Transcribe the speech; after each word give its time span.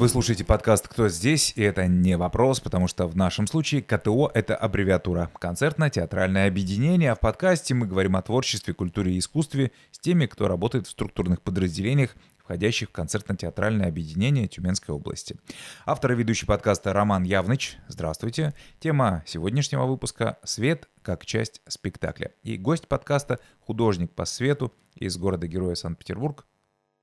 Вы 0.00 0.08
слушаете 0.08 0.46
подкаст 0.46 0.88
«Кто 0.88 1.10
здесь?» 1.10 1.52
и 1.56 1.62
это 1.62 1.86
не 1.86 2.16
вопрос, 2.16 2.58
потому 2.58 2.88
что 2.88 3.06
в 3.06 3.14
нашем 3.16 3.46
случае 3.46 3.82
КТО— 3.82 4.30
это 4.34 4.56
аббревиатура 4.56 5.30
«Концертно-театральное 5.38 6.48
объединение», 6.48 7.12
а 7.12 7.14
в 7.14 7.20
подкасте 7.20 7.74
мы 7.74 7.86
говорим 7.86 8.16
о 8.16 8.22
творчестве, 8.22 8.72
культуре 8.72 9.12
и 9.12 9.18
искусстве 9.18 9.72
с 9.90 9.98
теми, 9.98 10.24
кто 10.24 10.48
работает 10.48 10.86
в 10.86 10.90
структурных 10.90 11.42
подразделениях, 11.42 12.16
входящих 12.38 12.88
в 12.88 12.92
концертно-театральное 12.92 13.88
объединение 13.88 14.48
Тюменской 14.48 14.94
области. 14.94 15.36
Автор 15.84 16.12
и 16.12 16.16
ведущий 16.16 16.46
подкаста 16.46 16.94
Роман 16.94 17.24
Явныч. 17.24 17.76
Здравствуйте. 17.86 18.54
Тема 18.78 19.22
сегодняшнего 19.26 19.84
выпуска 19.84 20.38
«Свет 20.44 20.88
как 21.02 21.26
часть 21.26 21.60
спектакля». 21.68 22.32
И 22.42 22.56
гость 22.56 22.88
подкаста— 22.88 23.38
художник 23.60 24.14
по 24.14 24.24
свету 24.24 24.72
из 24.94 25.18
города-героя 25.18 25.74
Санкт-Петербург 25.74 26.46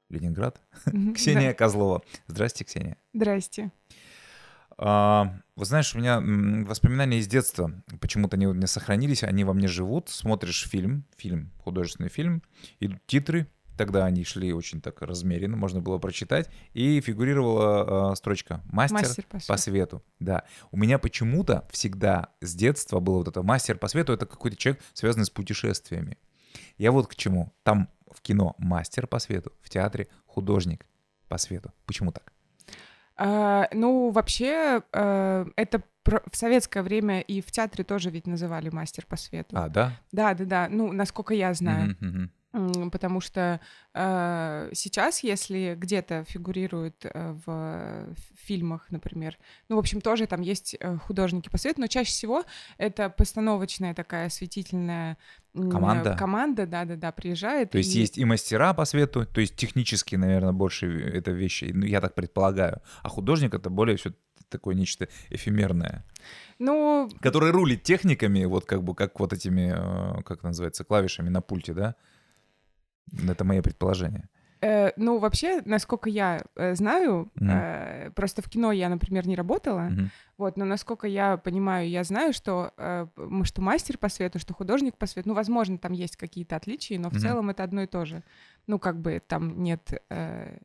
Ленинград, 0.09 0.61
Ксения 1.16 1.53
Козлова. 1.53 2.02
Здрасте, 2.27 2.63
Ксения. 2.63 2.97
Здрасте. 3.13 3.71
А, 4.80 5.33
вы 5.55 5.66
знаешь, 5.66 5.95
у 5.95 5.97
меня 5.97 6.21
воспоминания 6.66 7.17
из 7.17 7.27
детства 7.27 7.71
почему-то 7.99 8.38
они 8.38 8.45
не 8.45 8.67
сохранились, 8.67 9.23
они 9.23 9.43
во 9.43 9.53
мне 9.53 9.67
живут. 9.67 10.09
Смотришь 10.09 10.67
фильм, 10.67 11.05
фильм, 11.17 11.52
художественный 11.57 12.09
фильм, 12.09 12.43
идут 12.80 12.99
титры, 13.07 13.47
тогда 13.75 14.05
они 14.05 14.23
шли 14.23 14.53
очень 14.53 14.81
так 14.81 15.02
размеренно, 15.02 15.57
можно 15.57 15.81
было 15.81 15.97
прочитать, 15.97 16.49
и 16.73 17.02
фигурировала 17.02 18.11
э, 18.11 18.16
строчка 18.16 18.61
«Мастер, 18.66 18.99
мастер 18.99 19.25
по, 19.30 19.39
свету. 19.39 19.47
по 19.47 19.58
свету». 19.58 20.03
Да. 20.19 20.44
У 20.71 20.77
меня 20.77 20.99
почему-то 20.99 21.67
всегда 21.71 22.30
с 22.41 22.53
детства 22.53 22.99
было 22.99 23.17
вот 23.17 23.27
это 23.27 23.41
«Мастер 23.41 23.77
по 23.77 23.88
свету»— 23.88 24.13
это 24.13 24.25
какой-то 24.25 24.58
человек, 24.58 24.83
связанный 24.94 25.25
с 25.25 25.30
путешествиями. 25.30 26.17
Я 26.77 26.91
вот 26.91 27.08
к 27.08 27.16
чему. 27.16 27.53
Там 27.63 27.89
в 28.17 28.21
кино 28.21 28.55
мастер 28.57 29.05
по 29.05 29.20
свету, 29.20 29.53
в 29.61 29.69
театре 29.69 30.08
художник 30.25 30.86
по 31.28 31.38
свету. 31.38 31.72
Почему 31.86 32.11
так? 32.11 32.33
А, 33.16 33.67
ну, 33.72 34.09
вообще, 34.09 34.81
а, 34.92 35.45
это 35.55 35.83
в 36.03 36.36
советское 36.36 36.81
время 36.81 37.22
и 37.22 37.42
в 37.42 37.52
театре 37.52 37.83
тоже 37.83 38.09
ведь 38.09 38.27
называли 38.27 38.69
мастер 38.69 39.05
по 39.05 39.17
свету. 39.17 39.55
А, 39.58 39.69
да? 39.69 39.92
Да, 40.11 40.33
да, 40.33 40.45
да. 40.45 40.67
Ну, 40.69 40.92
насколько 40.94 41.33
я 41.33 41.53
знаю. 41.53 41.92
Mm-hmm, 41.92 42.14
mm-hmm 42.14 42.30
потому 42.92 43.20
что 43.20 43.59
э, 43.94 44.70
сейчас, 44.73 45.23
если 45.23 45.76
где-то 45.78 46.23
фигурирует 46.28 47.06
э, 47.06 47.36
в 47.45 48.08
фильмах, 48.36 48.88
например, 48.89 49.38
ну, 49.70 49.76
в 49.76 49.80
общем, 49.80 50.02
тоже 50.02 50.28
там 50.28 50.42
есть 50.42 50.76
э, 50.80 50.98
художники 50.98 51.50
по 51.50 51.58
свету, 51.58 51.81
но 51.81 51.88
чаще 51.88 52.12
всего 52.12 52.44
это 52.78 53.09
постановочная 53.09 53.94
такая 53.94 54.28
осветительная 54.28 55.17
команда, 55.54 56.16
команда, 56.16 56.66
да-да-да, 56.66 57.12
приезжает. 57.12 57.72
То 57.72 57.78
есть 57.78 57.95
и... 57.95 58.00
есть 58.00 58.17
и 58.17 58.26
мастера 58.26 58.73
по 58.73 58.86
свету, 58.86 59.26
то 59.26 59.42
есть 59.42 59.56
технически, 59.56 60.16
наверное, 60.16 60.54
больше 60.54 60.88
это 60.88 61.32
вещи, 61.32 61.72
ну, 61.73 61.86
я 61.86 62.02
так 62.02 62.16
предполагаю, 62.16 62.82
а 63.04 63.09
художник 63.09 63.54
это 63.54 63.70
более 63.70 63.98
все 63.98 64.14
такое 64.50 64.76
нечто 64.76 65.09
эфемерное. 65.30 66.06
Ну... 66.59 67.09
Который 67.22 67.52
рулит 67.52 67.84
техниками, 67.84 68.45
вот 68.45 68.66
как 68.66 68.84
бы, 68.84 68.95
как 68.95 69.20
вот 69.20 69.34
этими, 69.34 69.73
э, 69.76 70.22
как 70.23 70.44
называется, 70.44 70.84
клавишами 70.84 71.30
на 71.30 71.42
пульте, 71.42 71.73
да? 71.73 71.95
Это 73.27 73.44
мое 73.44 73.61
предположение. 73.61 74.27
Э, 74.61 74.91
ну, 74.97 75.19
вообще, 75.19 75.61
насколько 75.66 76.09
я 76.09 76.41
э, 76.55 76.75
знаю, 76.75 77.30
mm 77.39 77.47
э, 77.49 78.11
просто 78.11 78.41
в 78.41 78.49
кино 78.49 78.72
я, 78.72 78.89
например, 78.89 79.27
не 79.27 79.36
работала, 79.36 79.89
mm-hmm. 79.89 80.08
вот, 80.38 80.58
но 80.58 80.66
насколько 80.66 81.08
я 81.08 81.38
понимаю, 81.38 81.89
я 81.89 82.03
знаю, 82.03 82.33
что, 82.33 82.72
э, 82.77 83.05
что 83.44 83.61
мастер 83.61 83.97
по 83.97 84.09
свету, 84.09 84.39
что 84.39 84.53
художник 84.53 84.97
по 84.97 85.05
свету, 85.05 85.30
ну, 85.30 85.36
возможно, 85.36 85.77
там 85.77 85.91
есть 85.91 86.17
какие-то 86.17 86.55
отличия, 86.55 86.97
но 86.97 87.09
в 87.09 87.14
mm-hmm. 87.14 87.19
целом 87.19 87.49
это 87.49 87.64
одно 87.64 87.83
и 87.83 87.88
то 87.88 88.05
же 88.05 88.23
ну, 88.68 88.80
как 88.80 89.00
бы 89.00 89.22
там 89.26 89.64
нет 89.64 89.90
э, 90.10 90.58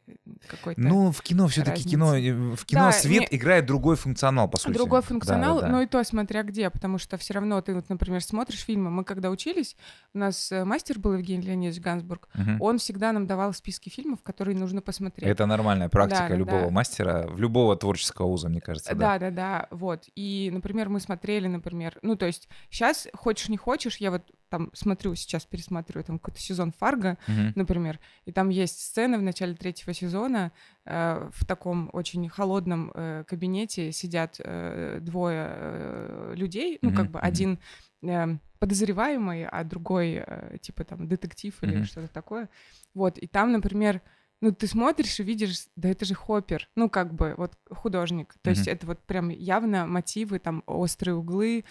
какой-то 0.48 0.80
Ну, 0.80 1.12
в 1.12 1.22
кино 1.22 1.46
все 1.46 1.62
таки 1.62 1.84
кино, 1.84 2.16
э, 2.16 2.32
в 2.32 2.64
кино 2.64 2.86
да, 2.86 2.92
свет 2.92 3.30
не... 3.30 3.38
играет 3.38 3.64
другой 3.64 3.94
функционал, 3.94 4.48
по 4.48 4.58
сути. 4.58 4.74
Другой 4.74 5.02
функционал, 5.02 5.56
да, 5.56 5.60
да, 5.60 5.66
да. 5.68 5.72
но 5.72 5.82
и 5.82 5.86
то 5.86 6.02
смотря 6.02 6.42
где, 6.42 6.68
потому 6.68 6.98
что 6.98 7.16
все 7.16 7.34
равно 7.34 7.60
ты, 7.62 7.74
вот, 7.74 7.88
например, 7.88 8.22
смотришь 8.22 8.64
фильмы, 8.64 8.90
мы 8.90 9.04
когда 9.04 9.30
учились, 9.30 9.76
у 10.14 10.18
нас 10.18 10.50
э, 10.50 10.64
мастер 10.64 10.98
был 10.98 11.14
Евгений 11.14 11.46
Леонидович 11.46 11.80
Гансбург, 11.80 12.28
угу. 12.34 12.64
он 12.64 12.78
всегда 12.78 13.12
нам 13.12 13.26
давал 13.28 13.54
списки 13.54 13.88
фильмов, 13.88 14.22
которые 14.22 14.56
нужно 14.56 14.82
посмотреть. 14.82 15.28
Это 15.28 15.46
нормальная 15.46 15.88
практика 15.88 16.28
да, 16.30 16.34
любого 16.34 16.64
да. 16.64 16.70
мастера, 16.70 17.26
в 17.28 17.38
любого 17.38 17.76
творческого 17.76 18.26
вуза, 18.26 18.48
мне 18.48 18.60
кажется, 18.60 18.94
да. 18.96 19.12
Да, 19.12 19.18
да, 19.18 19.30
да, 19.30 19.66
вот. 19.70 20.06
И, 20.16 20.50
например, 20.52 20.88
мы 20.88 20.98
смотрели, 20.98 21.46
например, 21.46 21.98
ну, 22.02 22.16
то 22.16 22.26
есть 22.26 22.48
сейчас, 22.68 23.06
хочешь 23.14 23.48
не 23.48 23.56
хочешь, 23.56 23.98
я 23.98 24.10
вот 24.10 24.22
там 24.52 24.68
смотрю, 24.74 25.14
сейчас 25.14 25.46
пересматриваю 25.46 26.04
там 26.04 26.18
какой-то 26.18 26.38
сезон 26.38 26.72
Фарго, 26.72 27.16
mm-hmm. 27.26 27.52
например, 27.54 27.98
и 28.26 28.32
там 28.32 28.50
есть 28.50 28.80
сцены 28.80 29.16
в 29.16 29.22
начале 29.22 29.54
третьего 29.54 29.94
сезона 29.94 30.52
э, 30.84 31.30
в 31.32 31.46
таком 31.46 31.88
очень 31.94 32.28
холодном 32.28 32.92
э, 32.94 33.24
кабинете 33.26 33.92
сидят 33.92 34.38
э, 34.44 34.98
двое 35.00 35.46
э, 35.48 36.34
людей, 36.36 36.78
ну 36.82 36.90
mm-hmm. 36.90 36.96
как 36.96 37.10
бы 37.10 37.18
mm-hmm. 37.18 37.22
один 37.22 37.58
э, 38.02 38.36
подозреваемый, 38.58 39.46
а 39.46 39.64
другой 39.64 40.22
э, 40.26 40.58
типа 40.60 40.84
там 40.84 41.08
детектив 41.08 41.56
mm-hmm. 41.58 41.72
или 41.72 41.84
что-то 41.84 42.08
такое, 42.08 42.50
вот 42.92 43.16
и 43.16 43.26
там, 43.26 43.52
например 43.52 44.02
ну, 44.42 44.52
ты 44.52 44.66
смотришь 44.66 45.20
и 45.20 45.22
видишь, 45.22 45.66
да 45.76 45.88
это 45.88 46.04
же 46.04 46.14
Хоппер, 46.14 46.68
ну, 46.74 46.90
как 46.90 47.14
бы, 47.14 47.34
вот 47.38 47.52
художник. 47.70 48.34
То 48.42 48.50
mm-hmm. 48.50 48.54
есть 48.54 48.66
это 48.66 48.88
вот 48.88 48.98
прям 49.06 49.28
явно 49.28 49.86
мотивы, 49.86 50.40
там, 50.40 50.64
острые 50.66 51.14
углы, 51.14 51.64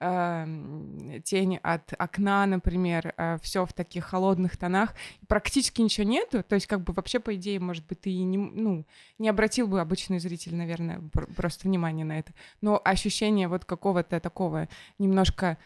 тень 0.00 1.56
от 1.62 1.92
окна, 1.98 2.46
например, 2.46 3.14
э, 3.16 3.38
все 3.42 3.66
в 3.66 3.72
таких 3.72 4.04
холодных 4.04 4.56
тонах, 4.56 4.94
практически 5.26 5.80
ничего 5.80 6.06
нету, 6.06 6.42
то 6.42 6.54
есть 6.54 6.66
как 6.66 6.82
бы 6.82 6.92
вообще 6.92 7.18
по 7.18 7.34
идее, 7.34 7.58
может 7.58 7.84
быть, 7.86 8.00
ты 8.00 8.10
и 8.10 8.22
не, 8.22 8.38
ну, 8.38 8.86
не 9.18 9.28
обратил 9.28 9.66
бы 9.66 9.80
обычный 9.80 10.20
зритель, 10.20 10.54
наверное, 10.54 11.02
просто 11.36 11.66
внимание 11.66 12.04
на 12.04 12.18
это, 12.18 12.32
но 12.60 12.80
ощущение 12.84 13.48
вот 13.48 13.64
какого-то 13.64 14.20
такого 14.20 14.68
немножко 14.98 15.58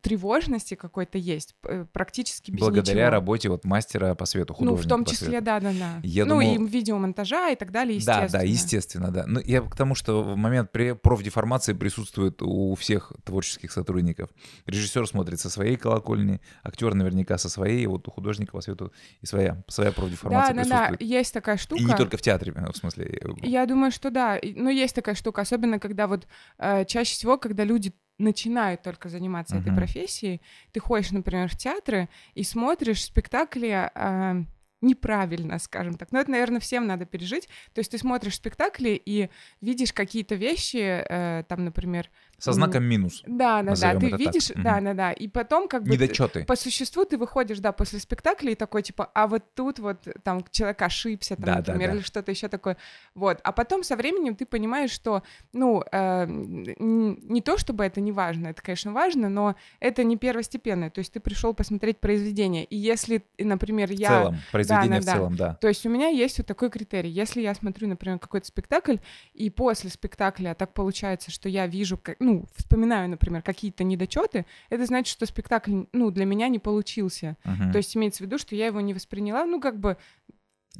тревожности 0.00 0.74
какой-то 0.74 1.18
есть, 1.18 1.56
практически 1.92 2.50
без 2.50 2.60
Благодаря 2.60 3.02
ничего. 3.02 3.10
работе 3.10 3.48
вот 3.48 3.64
мастера 3.64 4.14
по 4.14 4.24
свету, 4.24 4.54
художника 4.54 4.80
Ну, 4.80 4.86
в 4.86 4.88
том 4.88 5.04
числе, 5.04 5.40
да-да-да. 5.40 6.00
Ну, 6.02 6.26
думал... 6.26 6.40
и 6.40 6.58
видеомонтажа 6.66 7.50
и 7.50 7.56
так 7.56 7.70
далее, 7.70 7.96
естественно. 7.96 8.28
Да, 8.28 8.38
да, 8.38 8.44
естественно, 8.44 9.10
да. 9.10 9.24
Ну, 9.26 9.40
я 9.40 9.60
к 9.62 9.76
тому, 9.76 9.94
что 9.94 10.22
в 10.22 10.36
момент 10.36 10.70
профдеформации 10.72 11.72
присутствует 11.72 12.42
у 12.42 12.74
всех 12.74 13.12
творческих 13.24 13.72
сотрудников. 13.72 14.30
Режиссер 14.66 15.06
смотрит 15.06 15.40
со 15.40 15.50
своей 15.50 15.76
колокольни, 15.76 16.40
актер 16.62 16.94
наверняка 16.94 17.38
со 17.38 17.48
своей, 17.48 17.86
вот 17.86 18.06
у 18.08 18.10
художника 18.10 18.52
по 18.52 18.60
свету 18.60 18.92
и 19.20 19.26
своя, 19.26 19.62
своя 19.68 19.92
профдеформация 19.92 20.54
да, 20.54 20.62
присутствует. 20.62 20.90
Да, 20.90 20.96
да, 20.98 21.04
есть 21.04 21.34
такая 21.34 21.56
штука. 21.56 21.82
И 21.82 21.84
не 21.84 21.96
только 21.96 22.16
в 22.16 22.22
театре, 22.22 22.52
в 22.52 22.76
смысле. 22.76 23.20
Э, 23.20 23.28
я 23.42 23.66
думаю, 23.66 23.90
что 23.90 24.10
да. 24.10 24.38
Но 24.56 24.70
есть 24.70 24.94
такая 24.94 25.14
штука, 25.14 25.42
особенно 25.42 25.78
когда 25.78 26.06
вот 26.06 26.26
э, 26.58 26.84
чаще 26.84 27.12
всего, 27.12 27.38
когда 27.38 27.64
люди 27.64 27.92
начинают 28.18 28.82
только 28.82 29.08
заниматься 29.08 29.56
uh-huh. 29.56 29.60
этой 29.60 29.74
профессией, 29.74 30.42
ты 30.72 30.80
ходишь, 30.80 31.12
например, 31.12 31.48
в 31.48 31.56
театры 31.56 32.08
и 32.34 32.42
смотришь 32.42 33.04
спектакли 33.04 33.90
э, 33.94 34.44
неправильно, 34.80 35.58
скажем 35.58 35.94
так. 35.94 36.12
Но 36.12 36.20
это, 36.20 36.30
наверное, 36.30 36.60
всем 36.60 36.86
надо 36.86 37.04
пережить. 37.04 37.48
То 37.74 37.80
есть 37.80 37.90
ты 37.90 37.98
смотришь 37.98 38.36
спектакли 38.36 39.00
и 39.04 39.30
видишь 39.60 39.92
какие-то 39.92 40.34
вещи, 40.34 40.76
э, 40.76 41.44
там, 41.48 41.64
например, 41.64 42.10
со 42.38 42.52
знаком 42.52 42.84
минус. 42.84 43.24
Да, 43.26 43.62
да, 43.62 43.74
да. 43.74 43.98
Ты 43.98 44.10
видишь, 44.10 44.48
так. 44.48 44.62
да, 44.62 44.80
да, 44.80 44.94
да. 44.94 45.12
И 45.12 45.26
потом 45.26 45.66
как 45.66 45.82
бы 45.82 45.90
Недочеты. 45.90 46.44
по 46.44 46.54
существу 46.54 47.04
ты 47.04 47.18
выходишь, 47.18 47.58
да, 47.58 47.72
после 47.72 47.98
спектакля 47.98 48.52
и 48.52 48.54
такой 48.54 48.82
типа, 48.82 49.10
а 49.12 49.26
вот 49.26 49.42
тут 49.54 49.80
вот 49.80 50.06
там 50.22 50.44
человек 50.52 50.80
ошибся, 50.82 51.34
там, 51.34 51.44
да, 51.44 51.56
например, 51.56 51.88
да, 51.88 51.92
да. 51.94 51.98
или 51.98 52.04
что-то 52.04 52.30
еще 52.30 52.46
такое. 52.46 52.76
Вот. 53.16 53.40
А 53.42 53.50
потом 53.50 53.82
со 53.82 53.96
временем 53.96 54.36
ты 54.36 54.46
понимаешь, 54.46 54.92
что, 54.92 55.24
ну, 55.52 55.82
э, 55.90 56.26
не 56.28 57.40
то 57.40 57.58
чтобы 57.58 57.84
это 57.84 58.00
не 58.00 58.12
важно, 58.12 58.48
это, 58.48 58.62
конечно, 58.62 58.92
важно, 58.92 59.28
но 59.28 59.56
это 59.80 60.04
не 60.04 60.16
первостепенное. 60.16 60.90
То 60.90 61.00
есть 61.00 61.12
ты 61.12 61.18
пришел 61.18 61.54
посмотреть 61.54 61.98
произведение, 61.98 62.64
и 62.64 62.76
если, 62.76 63.24
например, 63.38 63.90
я... 63.90 64.08
В 64.08 64.22
целом, 64.22 64.36
произведение 64.68 65.00
да, 65.00 65.12
в 65.12 65.14
целом, 65.14 65.36
да. 65.36 65.54
То 65.54 65.68
есть 65.68 65.84
у 65.86 65.88
меня 65.88 66.08
есть 66.08 66.38
вот 66.38 66.46
такой 66.46 66.70
критерий. 66.70 67.10
Если 67.10 67.40
я 67.40 67.54
смотрю, 67.54 67.88
например, 67.88 68.18
какой-то 68.18 68.46
спектакль, 68.46 68.96
и 69.34 69.50
после 69.50 69.90
спектакля 69.90 70.54
так 70.54 70.74
получается, 70.74 71.30
что 71.30 71.48
я 71.48 71.66
вижу, 71.66 71.98
как, 71.98 72.16
ну, 72.20 72.44
вспоминаю, 72.56 73.08
например, 73.08 73.42
какие-то 73.42 73.84
недочеты, 73.84 74.46
это 74.70 74.86
значит, 74.86 75.12
что 75.12 75.26
спектакль, 75.26 75.82
ну, 75.92 76.10
для 76.10 76.24
меня 76.24 76.48
не 76.48 76.58
получился. 76.58 77.36
Uh-huh. 77.44 77.72
То 77.72 77.78
есть 77.78 77.96
имеется 77.96 78.22
в 78.22 78.26
виду, 78.26 78.38
что 78.38 78.54
я 78.54 78.66
его 78.66 78.80
не 78.80 78.94
восприняла, 78.94 79.44
ну, 79.44 79.60
как 79.60 79.78
бы 79.78 79.96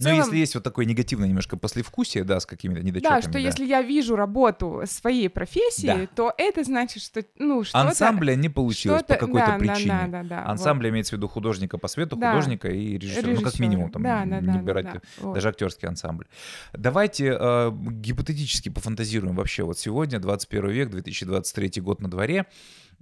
целом... 0.03 0.17
Но 0.17 0.25
если 0.25 0.37
есть 0.37 0.55
вот 0.55 0.65
такое 0.65 0.85
негативное 0.85 1.29
немножко 1.29 1.56
послевкусие, 1.56 2.25
да, 2.25 2.41
с 2.41 2.47
какими-то 2.47 2.83
недочетами. 2.83 3.17
Да, 3.17 3.23
что 3.23 3.33
да. 3.33 3.39
если 3.39 3.65
я 3.65 3.83
вижу 3.83 4.17
работу 4.17 4.83
своей 4.87 5.29
профессии, 5.29 5.87
да. 5.87 6.06
то 6.15 6.33
это 6.37 6.65
значит, 6.65 7.03
что, 7.03 7.25
ну, 7.39 7.65
что-то... 7.65 7.89
Ансамбля 7.89 8.35
не 8.35 8.49
получилось 8.49 9.03
по 9.03 9.17
какой-то 9.17 9.53
да, 9.53 9.59
причине. 9.59 9.89
Да, 9.89 10.06
да, 10.06 10.23
да, 10.23 10.47
Ансамбль 10.47 10.87
вот. 10.87 10.93
имеется 10.93 11.15
в 11.15 11.19
виду 11.19 11.29
художника 11.29 11.79
по 11.79 11.89
свету, 11.89 12.17
да. 12.17 12.33
художника 12.33 12.69
и 12.69 12.99
режиссера. 12.99 13.29
режиссера. 13.29 13.45
Ну, 13.45 13.50
как 13.50 13.61
минимум, 13.61 13.91
там, 13.91 14.03
да, 14.03 14.25
да, 14.25 14.41
не 14.41 14.59
брать 14.59 14.85
да, 14.87 15.00
да. 15.21 15.33
даже 15.35 15.49
актерский 15.49 15.89
ансамбль. 15.89 16.27
Давайте 16.73 17.37
э, 17.39 17.71
гипотетически 17.73 18.69
пофантазируем 18.69 19.35
вообще. 19.35 19.65
Вот 19.65 19.79
сегодня, 19.79 20.19
21 20.19 20.71
век, 20.71 20.91
2023 20.91 21.81
год 21.81 22.00
на 22.00 22.11
дворе. 22.11 22.47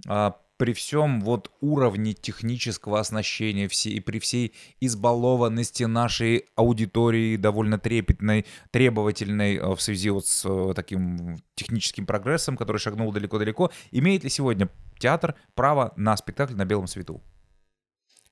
Э, 0.07 0.31
при 0.57 0.73
всем 0.73 1.21
вот 1.21 1.51
уровне 1.61 2.13
технического 2.13 2.99
оснащения 2.99 3.67
все, 3.67 3.91
и 3.91 3.99
при 3.99 4.19
всей 4.19 4.53
избалованности 4.79 5.83
нашей 5.83 6.45
аудитории 6.55 7.37
довольно 7.37 7.77
трепетной, 7.79 8.45
требовательной 8.71 9.57
э, 9.57 9.75
в 9.75 9.81
связи 9.81 10.09
вот 10.09 10.25
с 10.25 10.45
э, 10.45 10.73
таким 10.75 11.37
техническим 11.55 12.05
прогрессом, 12.05 12.57
который 12.57 12.77
шагнул 12.77 13.11
далеко-далеко, 13.11 13.71
имеет 13.91 14.23
ли 14.23 14.29
сегодня 14.29 14.69
театр 14.97 15.35
право 15.53 15.93
на 15.95 16.17
спектакль 16.17 16.55
на 16.55 16.65
белом 16.65 16.87
свету? 16.87 17.21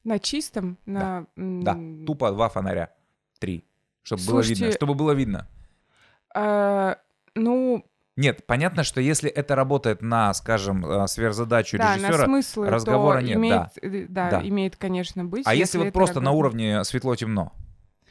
На 0.04 0.19
чистом? 0.19 0.77
На... 0.86 1.27
Да, 1.36 1.74
да. 1.75 2.06
тупо 2.06 2.31
два 2.31 2.50
фонаря, 2.50 2.94
три, 3.39 3.66
чтобы 4.01 4.22
Слушайте, 4.22 4.62
было 4.62 4.66
видно, 4.66 4.75
чтобы 4.75 4.94
было 4.95 5.12
видно. 5.12 5.48
А, 6.33 6.98
ну, 7.36 7.86
нет, 8.17 8.45
понятно, 8.45 8.83
что 8.83 9.01
если 9.01 9.29
это 9.29 9.56
работает 9.56 10.01
на, 10.01 10.33
скажем, 10.33 10.85
э, 10.85 11.07
сверхзадачу 11.07 11.77
да, 11.77 11.95
режиссера, 11.95 12.17
на 12.19 12.25
смыслы, 12.25 12.69
разговора 12.69 13.19
нет. 13.19 13.35
Имеет, 13.35 13.53
да. 13.56 13.71
Э, 13.81 14.06
да, 14.07 14.29
да, 14.29 14.47
имеет, 14.47 14.77
конечно, 14.77 15.25
быть. 15.25 15.45
А 15.45 15.53
если, 15.53 15.77
если 15.77 15.85
вот 15.85 15.94
просто 15.94 16.15
работает... 16.15 16.33
на 16.33 16.38
уровне 16.38 16.83
светло-темно? 16.85 17.51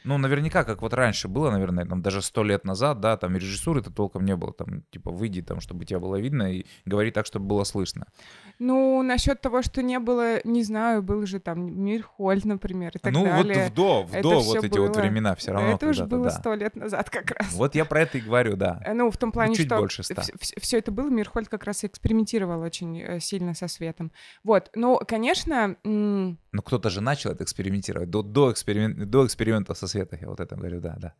Ну, 0.05 0.17
наверняка, 0.17 0.63
как 0.63 0.81
вот 0.81 0.93
раньше 0.93 1.27
было, 1.27 1.49
наверное, 1.49 1.85
там 1.85 2.01
даже 2.01 2.21
сто 2.21 2.43
лет 2.43 2.63
назад, 2.63 2.99
да, 2.99 3.17
там 3.17 3.35
режиссуры-то 3.35 3.91
толком 3.91 4.23
не 4.23 4.35
было, 4.35 4.53
там, 4.53 4.83
типа, 4.91 5.11
выйди 5.11 5.41
там, 5.41 5.59
чтобы 5.59 5.85
тебя 5.85 5.99
было 5.99 6.17
видно, 6.17 6.53
и 6.53 6.65
говори 6.85 7.11
так, 7.11 7.25
чтобы 7.25 7.45
было 7.45 7.63
слышно. 7.63 8.05
Ну, 8.59 9.01
насчет 9.01 9.41
того, 9.41 9.61
что 9.61 9.81
не 9.81 9.99
было, 9.99 10.39
не 10.43 10.63
знаю, 10.63 11.01
был 11.01 11.25
же 11.25 11.39
там 11.39 11.83
Мирхоль, 11.83 12.41
например, 12.43 12.91
и 12.95 12.99
так 12.99 13.11
ну, 13.11 13.25
далее. 13.25 13.55
Ну, 13.55 13.61
вот 13.63 13.71
в 13.71 13.73
до, 13.73 14.03
в 14.03 14.21
до 14.21 14.39
вот 14.39 14.63
эти 14.63 14.77
было... 14.77 14.87
вот 14.87 14.97
времена 14.97 15.35
все 15.35 15.51
равно. 15.51 15.71
Это 15.71 15.89
уже 15.89 16.05
было 16.05 16.29
сто 16.29 16.51
да. 16.51 16.55
лет 16.55 16.75
назад 16.75 17.09
как 17.09 17.31
раз. 17.31 17.51
Вот 17.53 17.75
я 17.75 17.85
про 17.85 18.01
это 18.01 18.17
и 18.19 18.21
говорю, 18.21 18.55
да. 18.55 18.81
Э, 18.85 18.93
ну, 18.93 19.09
в 19.09 19.17
том 19.17 19.31
плане, 19.31 19.49
ну, 19.49 19.55
чуть 19.55 19.65
что 19.67 19.77
больше 19.77 20.03
ста. 20.03 20.23
все 20.39 20.77
это 20.77 20.91
было, 20.91 21.09
Мирхольд 21.09 21.49
как 21.49 21.63
раз 21.63 21.83
экспериментировал 21.83 22.61
очень 22.61 23.01
э, 23.01 23.19
сильно 23.19 23.53
со 23.53 23.67
светом. 23.67 24.11
Вот, 24.43 24.69
ну, 24.75 24.99
конечно... 25.07 25.75
Ну, 25.83 26.61
кто-то 26.61 26.89
же 26.89 27.01
начал 27.01 27.31
это 27.31 27.43
экспериментировать 27.43 28.09
до, 28.09 28.21
до, 28.21 28.51
эксперимент, 28.51 29.09
до 29.09 29.25
эксперимента 29.25 29.73
со 29.73 29.87
светом, 29.95 30.19
я 30.21 30.27
вот 30.27 30.39
это 30.39 30.55
говорю, 30.55 30.81
да, 30.81 30.95
да. 30.97 31.13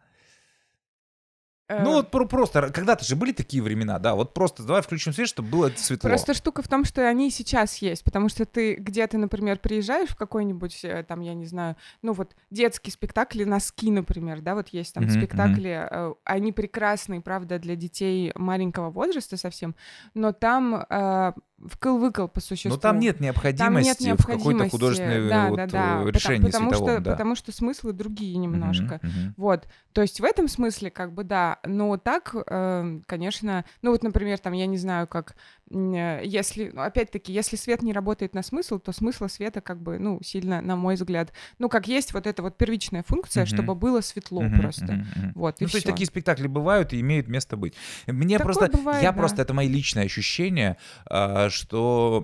Ну 1.68 1.94
вот 1.94 2.12
просто, 2.12 2.70
когда-то 2.72 3.04
же 3.04 3.16
были 3.16 3.32
такие 3.32 3.64
времена, 3.64 3.98
да, 3.98 4.14
вот 4.14 4.36
просто 4.36 4.62
давай 4.62 4.84
включим 4.84 5.14
свет, 5.14 5.28
чтобы 5.28 5.50
было 5.50 5.72
светло. 5.76 6.10
Просто 6.10 6.36
штука 6.36 6.62
в 6.62 6.68
том, 6.68 6.86
что 6.86 7.08
они 7.08 7.32
сейчас 7.32 7.78
есть, 7.78 8.04
потому 8.04 8.30
что 8.30 8.46
ты 8.46 8.76
где-то, 8.76 9.18
например, 9.18 9.58
приезжаешь 9.58 10.10
в 10.10 10.16
какой-нибудь, 10.16 10.86
э, 10.86 11.04
там, 11.08 11.22
я 11.22 11.34
не 11.34 11.48
знаю, 11.48 11.76
ну 12.04 12.14
вот 12.14 12.36
детские 12.52 12.94
спектакли 12.94 13.46
«Носки», 13.46 13.90
например, 13.90 14.42
да, 14.42 14.54
вот 14.54 14.68
есть 14.70 14.94
там 14.94 15.06
mm-hmm, 15.06 15.18
спектакли, 15.18 15.72
mm-hmm. 15.72 16.16
они 16.24 16.52
прекрасные, 16.52 17.22
правда, 17.22 17.58
для 17.58 17.76
детей 17.76 18.32
маленького 18.36 18.92
возраста 18.92 19.36
совсем, 19.36 19.76
но 20.14 20.34
там 20.34 20.76
э, 20.76 21.34
вкл-выкл 21.68 22.28
по 22.28 22.40
существу. 22.40 22.72
Но 22.72 22.78
там 22.78 23.00
нет 23.00 23.20
необходимости, 23.20 23.64
там 23.64 23.76
нет 23.76 24.00
необходимости 24.00 24.24
в 24.24 24.38
какой-то 24.38 24.70
художественной 24.70 25.30
да, 25.30 25.50
вот, 25.50 25.56
да, 25.58 25.68
да. 25.68 26.12
решении 26.12 26.46
потому, 26.46 26.70
потому. 26.70 26.90
Что, 26.90 27.00
да. 27.00 27.12
Потому 27.12 27.36
что 27.36 27.52
смыслы 27.52 27.94
другие 27.94 28.36
немножко. 28.38 29.00
Uh-huh, 29.02 29.08
uh-huh. 29.08 29.34
Вот. 29.38 29.68
То 29.94 30.02
есть 30.02 30.20
в 30.20 30.24
этом 30.24 30.48
смысле 30.48 30.92
как 30.92 31.14
бы 31.14 31.24
да, 31.24 31.60
но 31.66 31.98
так, 31.98 32.36
э, 32.36 33.00
конечно, 33.06 33.66
ну 33.82 33.92
вот, 33.92 34.04
например, 34.04 34.38
там, 34.40 34.54
я 34.54 34.66
не 34.66 34.78
знаю, 34.78 35.08
как, 35.08 35.36
э, 35.65 35.65
если, 35.72 36.70
ну, 36.74 36.82
опять-таки, 36.82 37.34
если 37.34 37.56
свет 37.56 37.82
не 37.82 37.92
работает 37.92 38.36
на 38.36 38.44
смысл, 38.44 38.78
то 38.78 38.92
смысла 38.92 39.28
света 39.28 39.62
как 39.62 39.82
бы, 39.82 39.98
ну, 39.98 40.22
сильно, 40.24 40.62
на 40.62 40.76
мой 40.76 40.96
взгляд, 40.96 41.34
ну, 41.58 41.70
как 41.70 41.88
есть 41.88 42.14
вот 42.14 42.28
эта 42.28 42.44
вот 42.44 42.58
первичная 42.58 43.04
функция, 43.04 43.46
чтобы 43.46 43.74
было 43.74 44.02
светло 44.02 44.44
просто. 44.60 44.86
Uh-huh, 44.86 45.02
uh-huh. 45.02 45.32
Вот, 45.34 45.60
ну, 45.60 45.68
то 45.68 45.78
есть 45.78 45.88
такие 45.88 46.06
спектакли 46.06 46.48
бывают 46.48 46.94
и 46.94 47.00
имеют 47.00 47.28
место 47.28 47.58
быть. 47.58 47.74
Мне 48.06 48.38
Такое 48.38 48.54
просто, 48.54 48.78
бывает, 48.78 49.02
я 49.02 49.12
да. 49.12 49.18
просто, 49.18 49.42
это 49.42 49.54
мои 49.54 49.68
личные 49.68 50.06
ощущения, 50.06 50.78
э, 51.10 51.50
что 51.50 52.24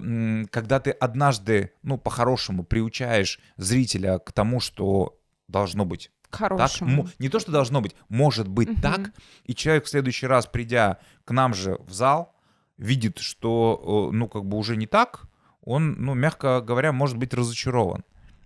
когда 0.51 0.79
ты 0.79 0.91
однажды, 0.91 1.71
ну, 1.81 1.97
по-хорошему 1.97 2.63
приучаешь 2.63 3.39
зрителя 3.57 4.19
к 4.19 4.31
тому, 4.33 4.59
что 4.59 5.19
должно 5.47 5.85
быть 5.85 6.11
к 6.29 6.35
хорошему. 6.35 7.05
Так, 7.05 7.19
не 7.19 7.29
то, 7.29 7.39
что 7.39 7.51
должно 7.51 7.81
быть, 7.81 7.95
может 8.07 8.47
быть 8.47 8.69
угу. 8.69 8.81
так, 8.81 9.11
и 9.45 9.55
человек 9.55 9.85
в 9.85 9.89
следующий 9.89 10.27
раз, 10.27 10.45
придя 10.45 10.99
к 11.25 11.31
нам 11.31 11.53
же 11.53 11.77
в 11.87 11.91
зал, 11.91 12.35
видит, 12.81 13.19
что, 13.19 14.09
ну, 14.11 14.27
как 14.27 14.43
бы 14.43 14.57
уже 14.57 14.75
не 14.75 14.87
так, 14.87 15.21
он, 15.63 15.93
ну, 15.99 16.15
мягко 16.15 16.61
говоря, 16.61 16.91
может 16.91 17.17
быть 17.17 17.33
разочарован. 17.33 18.03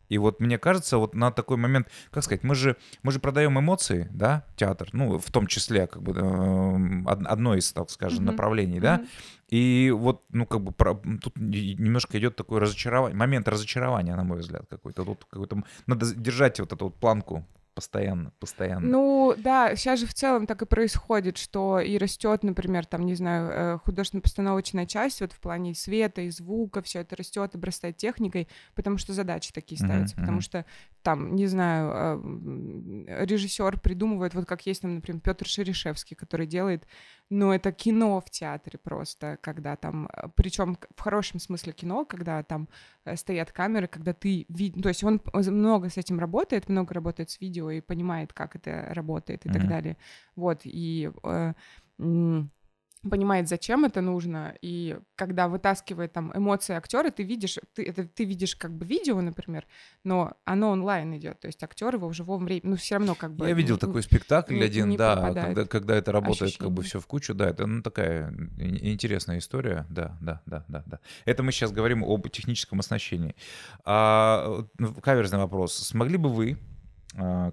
И 0.08 0.20
вот 0.20 0.40
мне 0.40 0.60
кажется, 0.60 0.98
вот 1.00 1.16
на 1.16 1.32
такой 1.32 1.58
момент, 1.58 1.90
как 2.12 2.24
сказать, 2.24 2.44
мы 2.44 2.54
же, 2.54 2.78
мы 3.02 3.12
же 3.12 3.20
продаем 3.20 3.58
эмоции, 3.58 4.08
да, 4.12 4.44
театр, 4.56 4.90
ну, 4.92 5.18
в 5.18 5.32
том 5.32 5.48
числе, 5.48 5.88
как 5.88 6.04
бы, 6.04 6.14
э, 6.14 7.26
одно 7.26 7.56
из, 7.56 7.72
так 7.74 7.90
скажем, 7.90 8.20
mm-hmm. 8.20 8.32
направлений, 8.32 8.80
да, 8.80 8.98
mm-hmm. 8.98 9.08
и 9.50 9.92
вот, 9.92 10.24
ну, 10.30 10.46
как 10.46 10.62
бы, 10.62 10.74
про, 10.74 10.94
тут 10.94 11.36
немножко 11.38 12.20
идет 12.20 12.36
такой 12.36 12.60
разочарование, 12.60 13.18
момент 13.18 13.48
разочарования, 13.48 14.16
на 14.16 14.24
мой 14.24 14.40
взгляд, 14.40 14.66
какой-то, 14.70 15.06
тут 15.06 15.26
какой-то, 15.26 15.64
надо 15.88 16.14
держать 16.14 16.60
вот 16.60 16.72
эту 16.72 16.86
вот 16.86 16.96
планку 17.00 17.48
постоянно, 17.76 18.32
постоянно. 18.40 18.88
Ну, 18.88 19.36
да, 19.38 19.76
сейчас 19.76 20.00
же 20.00 20.08
в 20.08 20.14
целом 20.14 20.48
так 20.48 20.62
и 20.62 20.66
происходит, 20.66 21.38
что 21.38 21.80
и 21.80 21.98
растет, 21.98 22.42
например, 22.44 22.86
там, 22.86 23.06
не 23.06 23.16
знаю, 23.16 23.52
э, 23.52 23.78
художественно-постановочная 23.84 24.86
часть, 24.86 25.22
вот 25.22 25.34
в 25.34 25.40
плане 25.40 25.76
света 25.76 26.22
и 26.22 26.30
звука, 26.30 26.82
все 26.82 27.02
это 27.02 27.16
растет, 27.18 27.54
обрастает 27.54 27.98
техникой, 27.98 28.48
потому 28.74 28.98
что 28.98 29.14
задачи 29.14 29.52
такие 29.54 29.78
ставятся, 29.78 30.16
mm-hmm. 30.16 30.20
потому 30.22 30.42
что 30.42 30.66
там, 31.04 31.36
не 31.36 31.48
знаю, 31.48 31.92
э, 33.08 33.26
режиссер 33.26 33.80
придумывает, 33.82 34.34
вот 34.34 34.46
как 34.46 34.66
есть 34.66 34.82
там, 34.82 34.96
например, 34.96 35.22
Петр 35.22 35.46
Шерешевский, 35.46 36.16
который 36.16 36.48
делает 36.48 36.88
ну, 37.30 37.52
это 37.52 37.72
кино 37.72 38.22
в 38.22 38.30
театре 38.30 38.78
просто, 38.78 39.38
когда 39.42 39.76
там, 39.76 40.08
э, 40.14 40.28
причем 40.36 40.78
в 40.96 41.02
хорошем 41.02 41.40
смысле 41.40 41.74
кино, 41.74 42.06
когда 42.06 42.44
там 42.44 42.70
э, 43.04 43.16
стоят 43.16 43.52
камеры, 43.52 43.88
когда 43.88 44.14
ты 44.14 44.46
видишь, 44.50 44.82
то 44.82 44.90
есть 44.90 45.04
он 45.04 45.22
много 45.34 45.90
с 45.90 45.98
этим 45.98 46.20
работает, 46.20 46.70
много 46.70 46.94
работает 46.94 47.30
с 47.32 47.42
видео 47.42 47.72
и 47.72 47.82
понимает, 47.82 48.32
как 48.34 48.56
это 48.56 48.88
работает 48.94 49.46
и 49.46 49.50
mm-hmm. 49.50 49.54
так 49.54 49.68
далее. 49.68 49.98
Вот, 50.36 50.62
и 50.66 51.12
э, 51.24 51.54
понимает, 53.10 53.48
зачем 53.48 53.86
это 53.86 54.02
нужно, 54.02 54.56
и 54.62 54.98
когда 55.16 55.48
вытаскивает 55.48 56.14
там 56.14 56.32
эмоции 56.36 56.76
актера, 56.76 57.10
ты 57.10 57.24
видишь, 57.24 57.58
ты, 57.74 57.84
это, 57.84 58.08
ты 58.08 58.26
видишь 58.26 58.56
как 58.56 58.72
бы 58.72 58.86
видео, 58.86 59.22
например, 59.22 59.66
но 60.04 60.34
оно 60.46 60.72
онлайн 60.72 61.16
идет, 61.18 61.40
то 61.40 61.48
есть 61.48 61.64
актер 61.64 61.96
его 61.96 62.10
в 62.10 62.14
живом 62.14 62.46
времени, 62.46 62.72
ну 62.72 62.76
все 62.76 62.96
равно 62.96 63.16
как 63.16 63.34
бы. 63.34 63.48
Я 63.48 63.54
видел 63.54 63.76
не, 63.76 63.80
такой 63.80 64.04
спектакль 64.04 64.56
не, 64.56 64.62
один, 64.62 64.90
не 64.90 64.98
да, 64.98 65.34
когда, 65.34 65.66
когда 65.66 65.96
это 65.96 66.12
работает 66.12 66.44
ощущение. 66.44 66.68
как 66.68 66.74
бы 66.74 66.84
все 66.84 67.00
в 67.00 67.08
кучу, 67.08 67.34
да, 67.34 67.50
это 67.50 67.66
ну 67.66 67.82
такая 67.82 68.34
интересная 68.58 69.40
история, 69.40 69.86
да, 69.90 70.18
да, 70.22 70.42
да, 70.46 70.66
да, 70.68 70.84
да. 70.86 71.00
Это 71.26 71.44
мы 71.44 71.52
сейчас 71.52 71.72
говорим 71.72 72.04
об 72.04 72.28
техническом 72.30 72.80
оснащении. 72.80 73.36
А, 73.84 74.66
каверзный 75.02 75.40
вопрос: 75.40 75.74
смогли 75.76 76.18
бы 76.18 76.30
вы 76.30 76.58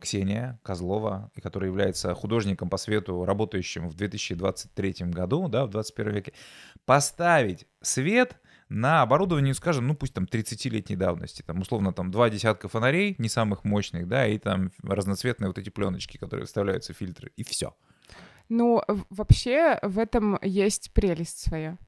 Ксения 0.00 0.58
Козлова, 0.62 1.30
которая 1.42 1.70
является 1.70 2.14
художником 2.14 2.68
по 2.68 2.76
свету, 2.76 3.24
работающим 3.24 3.88
в 3.88 3.94
2023 3.94 4.94
году, 5.10 5.48
да, 5.48 5.66
в 5.66 5.70
21 5.70 6.12
веке, 6.12 6.32
поставить 6.84 7.66
свет 7.80 8.38
на 8.68 9.02
оборудование, 9.02 9.54
скажем, 9.54 9.86
ну 9.86 9.94
пусть 9.94 10.14
там 10.14 10.24
30-летней 10.24 10.96
давности, 10.96 11.42
там 11.42 11.60
условно 11.60 11.92
там 11.92 12.10
два 12.10 12.30
десятка 12.30 12.68
фонарей, 12.68 13.14
не 13.18 13.28
самых 13.28 13.64
мощных, 13.64 14.08
да, 14.08 14.26
и 14.26 14.38
там 14.38 14.72
разноцветные 14.82 15.48
вот 15.48 15.58
эти 15.58 15.70
пленочки, 15.70 16.16
которые 16.16 16.46
вставляются 16.46 16.92
фильтры, 16.92 17.32
и 17.36 17.44
все. 17.44 17.74
Ну, 18.48 18.82
вообще 19.10 19.78
в 19.82 19.98
этом 19.98 20.38
есть 20.42 20.92
прелесть 20.92 21.38
своя. 21.38 21.78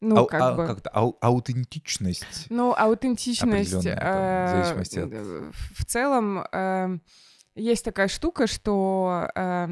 Ну, 0.00 0.24
а, 0.24 0.26
как 0.26 0.42
а, 0.42 0.52
бы... 0.54 0.66
Как-то 0.66 0.90
ау- 0.90 1.16
аутентичность. 1.20 2.46
Ну, 2.50 2.74
аутентичность... 2.76 3.86
Э, 3.86 4.74
в, 4.74 4.80
от... 4.80 5.54
в 5.78 5.84
целом 5.86 6.44
э, 6.52 6.98
есть 7.54 7.84
такая 7.84 8.08
штука, 8.08 8.46
что... 8.46 9.30
Э, 9.34 9.68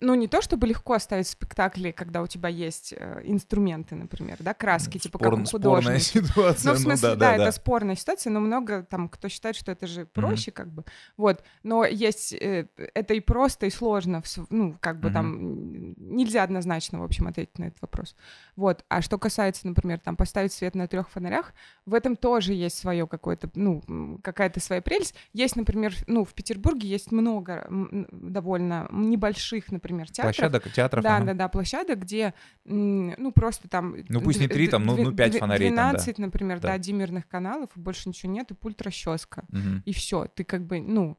ну, 0.00 0.14
не 0.14 0.28
то 0.28 0.40
чтобы 0.40 0.66
легко 0.68 0.92
оставить 0.92 1.26
спектакли, 1.26 1.90
когда 1.90 2.22
у 2.22 2.28
тебя 2.28 2.48
есть 2.48 2.94
э, 2.96 3.20
инструменты, 3.24 3.96
например, 3.96 4.36
да, 4.38 4.54
краски, 4.54 4.98
типа 4.98 5.18
Спор, 5.18 5.36
как 5.36 5.40
у 5.40 5.44
художника. 5.44 5.98
Спорная 5.98 5.98
ситуация. 5.98 6.70
Ну, 6.70 6.78
в 6.78 6.80
смысле, 6.80 7.08
ну, 7.08 7.14
да, 7.16 7.16
да, 7.16 7.30
да, 7.32 7.36
да, 7.36 7.42
это 7.42 7.52
спорная 7.52 7.96
ситуация, 7.96 8.30
но 8.30 8.38
много 8.38 8.84
там, 8.84 9.08
кто 9.08 9.28
считает, 9.28 9.56
что 9.56 9.72
это 9.72 9.88
же 9.88 10.06
проще, 10.06 10.50
mm-hmm. 10.50 10.54
как 10.54 10.72
бы. 10.72 10.84
Вот. 11.16 11.42
Но 11.64 11.84
есть... 11.84 12.32
Э, 12.32 12.68
это 12.94 13.14
и 13.14 13.20
просто, 13.20 13.66
и 13.66 13.70
сложно. 13.70 14.22
Ну, 14.50 14.76
как 14.80 15.00
бы 15.00 15.08
mm-hmm. 15.08 15.12
там... 15.12 15.94
Нельзя 15.96 16.44
однозначно, 16.44 17.00
в 17.00 17.02
общем, 17.02 17.26
ответить 17.26 17.58
на 17.58 17.64
этот 17.64 17.82
вопрос. 17.82 18.14
Вот. 18.54 18.84
А 18.88 19.02
что 19.02 19.18
касается, 19.18 19.66
например, 19.66 19.98
там, 19.98 20.16
поставить 20.16 20.52
свет 20.52 20.76
на 20.76 20.86
трех 20.86 21.10
фонарях, 21.10 21.52
в 21.86 21.94
этом 21.94 22.14
тоже 22.14 22.52
есть 22.52 22.78
свое 22.78 23.08
какое-то, 23.08 23.50
ну, 23.56 24.20
какая-то 24.22 24.60
своя 24.60 24.80
прелесть. 24.80 25.16
Есть, 25.32 25.56
например, 25.56 25.92
ну, 26.06 26.24
в 26.24 26.34
Петербурге 26.34 26.88
есть 26.88 27.10
много 27.10 27.66
довольно 28.12 28.88
небольших, 28.92 29.72
например, 29.72 29.87
например, 29.88 30.10
театров. 30.10 30.36
Площадок, 30.36 30.72
театров. 30.72 31.02
Да, 31.02 31.16
ага. 31.16 31.26
да, 31.26 31.34
да, 31.34 31.48
площадок, 31.48 32.00
где, 32.00 32.34
ну, 32.64 33.32
просто 33.32 33.68
там... 33.68 33.96
Ну, 34.08 34.20
пусть 34.20 34.40
не 34.40 34.48
три, 34.48 34.68
там, 34.68 34.84
ну, 34.84 34.96
ну 34.96 35.12
5 35.12 35.38
фонарей 35.38 35.70
12, 35.70 36.04
там, 36.04 36.14
да. 36.16 36.22
например, 36.26 36.60
да. 36.60 36.68
да, 36.68 36.78
диммерных 36.78 37.26
каналов, 37.28 37.70
и 37.76 37.80
больше 37.80 38.08
ничего 38.08 38.32
нет, 38.32 38.50
и 38.50 38.54
пульт 38.54 38.80
расческа. 38.82 39.44
Угу. 39.50 39.82
И 39.84 39.92
все, 39.92 40.26
ты 40.26 40.44
как 40.44 40.66
бы, 40.66 40.80
ну, 40.80 41.18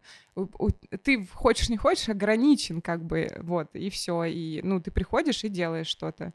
ты 1.04 1.26
хочешь 1.26 1.70
не 1.70 1.78
хочешь, 1.78 2.10
ограничен, 2.10 2.82
как 2.82 3.04
бы, 3.04 3.30
вот, 3.40 3.76
и 3.76 3.90
все, 3.90 4.24
и, 4.26 4.62
ну, 4.64 4.80
ты 4.80 4.92
приходишь 4.92 5.44
и 5.44 5.50
делаешь 5.50 5.88
что-то. 5.88 6.34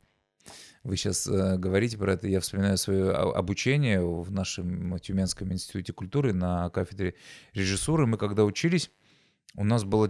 Вы 0.82 0.96
сейчас 0.98 1.26
э, 1.26 1.56
говорите 1.56 1.96
про 1.96 2.12
это, 2.12 2.28
я 2.28 2.40
вспоминаю 2.40 2.76
свое 2.76 3.10
обучение 3.12 4.04
в 4.04 4.30
нашем 4.30 4.98
Тюменском 4.98 5.50
институте 5.50 5.94
культуры 5.94 6.34
на 6.34 6.68
кафедре 6.68 7.14
режиссуры. 7.54 8.06
Мы 8.06 8.18
когда 8.18 8.44
учились, 8.44 8.90
у 9.54 9.64
нас 9.64 9.84
была 9.84 10.08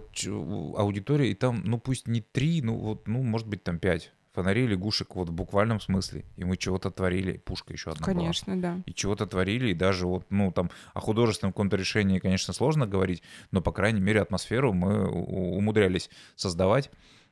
аудитория, 0.77 1.31
и 1.31 1.35
там, 1.35 1.61
ну 1.63 1.79
пусть 1.79 2.07
не 2.07 2.21
три, 2.21 2.61
ну 2.61 2.77
вот, 2.77 3.07
ну 3.07 3.21
может 3.23 3.47
быть 3.47 3.63
там 3.63 3.79
пять 3.79 4.11
фонарей 4.35 4.67
лягушек 4.67 5.15
вот 5.15 5.29
в 5.29 5.33
буквальном 5.33 5.79
смысле. 5.79 6.25
И 6.35 6.43
мы 6.43 6.57
чего-то 6.57 6.91
творили. 6.91 7.37
Пушка 7.37 7.73
еще 7.73 7.91
одна 7.91 8.05
Конечно, 8.05 8.53
была. 8.53 8.61
да. 8.61 8.81
И 8.85 8.93
чего-то 8.93 9.25
творили, 9.25 9.69
и 9.69 9.73
даже 9.73 10.05
вот, 10.05 10.25
ну, 10.29 10.51
там, 10.51 10.69
о 10.93 10.99
художественном 10.99 11.53
каком-то 11.53 11.77
решении, 11.77 12.19
конечно, 12.19 12.53
сложно 12.53 12.85
говорить, 12.85 13.23
но, 13.51 13.61
по 13.61 13.71
крайней 13.71 14.01
мере, 14.01 14.21
атмосферу 14.21 14.73
мы 14.73 15.07
умудрялись 15.07 16.09
создавать. 16.35 16.91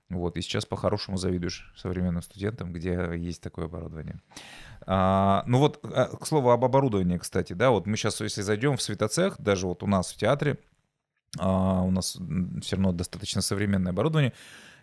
Вот, 0.10 0.38
и 0.38 0.41
сейчас 0.41 0.65
по-хорошему 0.65 1.17
завидуешь 1.17 1.74
современным 1.75 2.22
студентам, 2.22 2.72
где 2.72 3.13
есть 3.15 3.41
такое 3.41 3.65
оборудование. 3.65 4.20
А, 4.86 5.43
ну 5.48 5.60
вот, 5.60 5.79
а, 5.84 6.15
к 6.15 6.27
слову 6.27 6.51
об 6.51 6.63
оборудовании, 6.63 7.17
кстати, 7.17 7.53
да, 7.53 7.72
вот 7.72 7.88
мы 7.88 7.98
сейчас, 7.98 8.20
если 8.22 8.41
зайдем 8.41 8.77
в 8.77 8.82
светоцех, 8.82 9.36
даже 9.39 9.65
вот 9.65 9.82
у 9.82 9.88
нас 9.88 10.12
в 10.12 10.17
театре, 10.17 10.60
у 11.39 11.91
нас 11.91 12.17
все 12.61 12.75
равно 12.75 12.91
достаточно 12.91 13.41
современное 13.41 13.91
оборудование, 13.91 14.33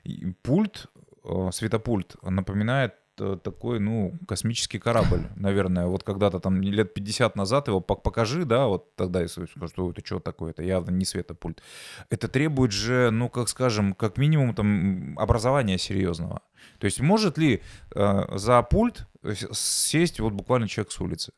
и 0.05 0.33
пульт 0.43 0.89
Э, 1.25 1.51
светопульт 1.53 2.17
напоминает 2.23 2.95
э, 3.19 3.37
такой, 3.43 3.79
ну, 3.79 4.15
космический 4.27 4.79
корабль, 4.79 5.29
наверное. 5.37 5.87
Вот 5.87 6.03
когда-то 6.03 6.41
там 6.41 6.63
лет 6.63 6.95
50 6.95 7.37
назад 7.37 7.69
его 7.69 7.81
покажи, 7.81 8.45
да, 8.45 8.67
вот 8.67 8.95
тогда 8.97 9.21
я 9.21 9.29
скажу, 9.29 9.49
что 9.69 9.91
это 9.91 10.05
что 10.05 10.21
такое, 10.21 10.51
это 10.51 10.63
явно 10.63 10.91
не 10.91 11.05
светопульт. 11.05 11.63
Это 12.09 12.29
требует 12.29 12.73
же, 12.73 13.11
ну, 13.11 13.29
как 13.29 13.49
скажем, 13.49 13.93
как 13.95 14.17
минимум 14.17 14.55
там 14.55 15.19
образования 15.19 15.79
серьезного. 15.79 16.41
То 16.79 16.87
есть 16.87 17.01
может 17.01 17.39
ли 17.39 17.61
э, 17.95 18.39
за 18.39 18.63
пульт 18.63 19.07
сесть 19.53 20.21
вот 20.21 20.33
буквально 20.33 20.69
человек 20.69 20.93
с 20.93 21.01
улицы? 21.01 21.33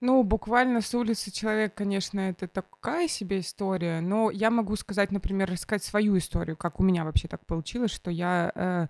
Ну, 0.00 0.22
буквально 0.22 0.80
с 0.80 0.94
улицы 0.94 1.30
человек, 1.32 1.74
конечно, 1.74 2.20
это 2.20 2.46
такая 2.46 3.08
себе 3.08 3.40
история, 3.40 4.00
но 4.00 4.30
я 4.30 4.50
могу 4.50 4.76
сказать, 4.76 5.10
например, 5.10 5.50
рассказать 5.50 5.82
свою 5.82 6.16
историю, 6.18 6.56
как 6.56 6.78
у 6.78 6.82
меня 6.82 7.04
вообще 7.04 7.26
так 7.26 7.44
получилось, 7.46 7.90
что 7.90 8.10
я 8.10 8.52
э, 8.54 8.86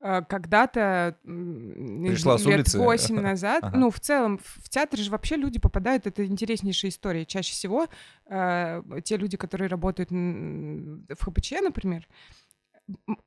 э, 0.00 0.22
когда-то 0.28 1.16
Пришла 1.22 2.34
лет 2.34 2.68
с 2.68 2.74
улицы. 2.74 2.78
8 2.78 3.20
назад, 3.20 3.64
ага. 3.64 3.76
ну, 3.76 3.90
в 3.90 4.00
целом, 4.00 4.38
в 4.42 4.68
театре 4.68 5.02
же 5.02 5.10
вообще 5.10 5.36
люди 5.36 5.58
попадают, 5.58 6.06
это 6.06 6.26
интереснейшая 6.26 6.90
история. 6.90 7.24
Чаще 7.24 7.52
всего 7.52 7.86
э, 8.26 8.82
те 9.02 9.16
люди, 9.16 9.38
которые 9.38 9.68
работают 9.68 10.10
в 10.10 11.16
ХПЧ, 11.20 11.52
например, 11.62 12.06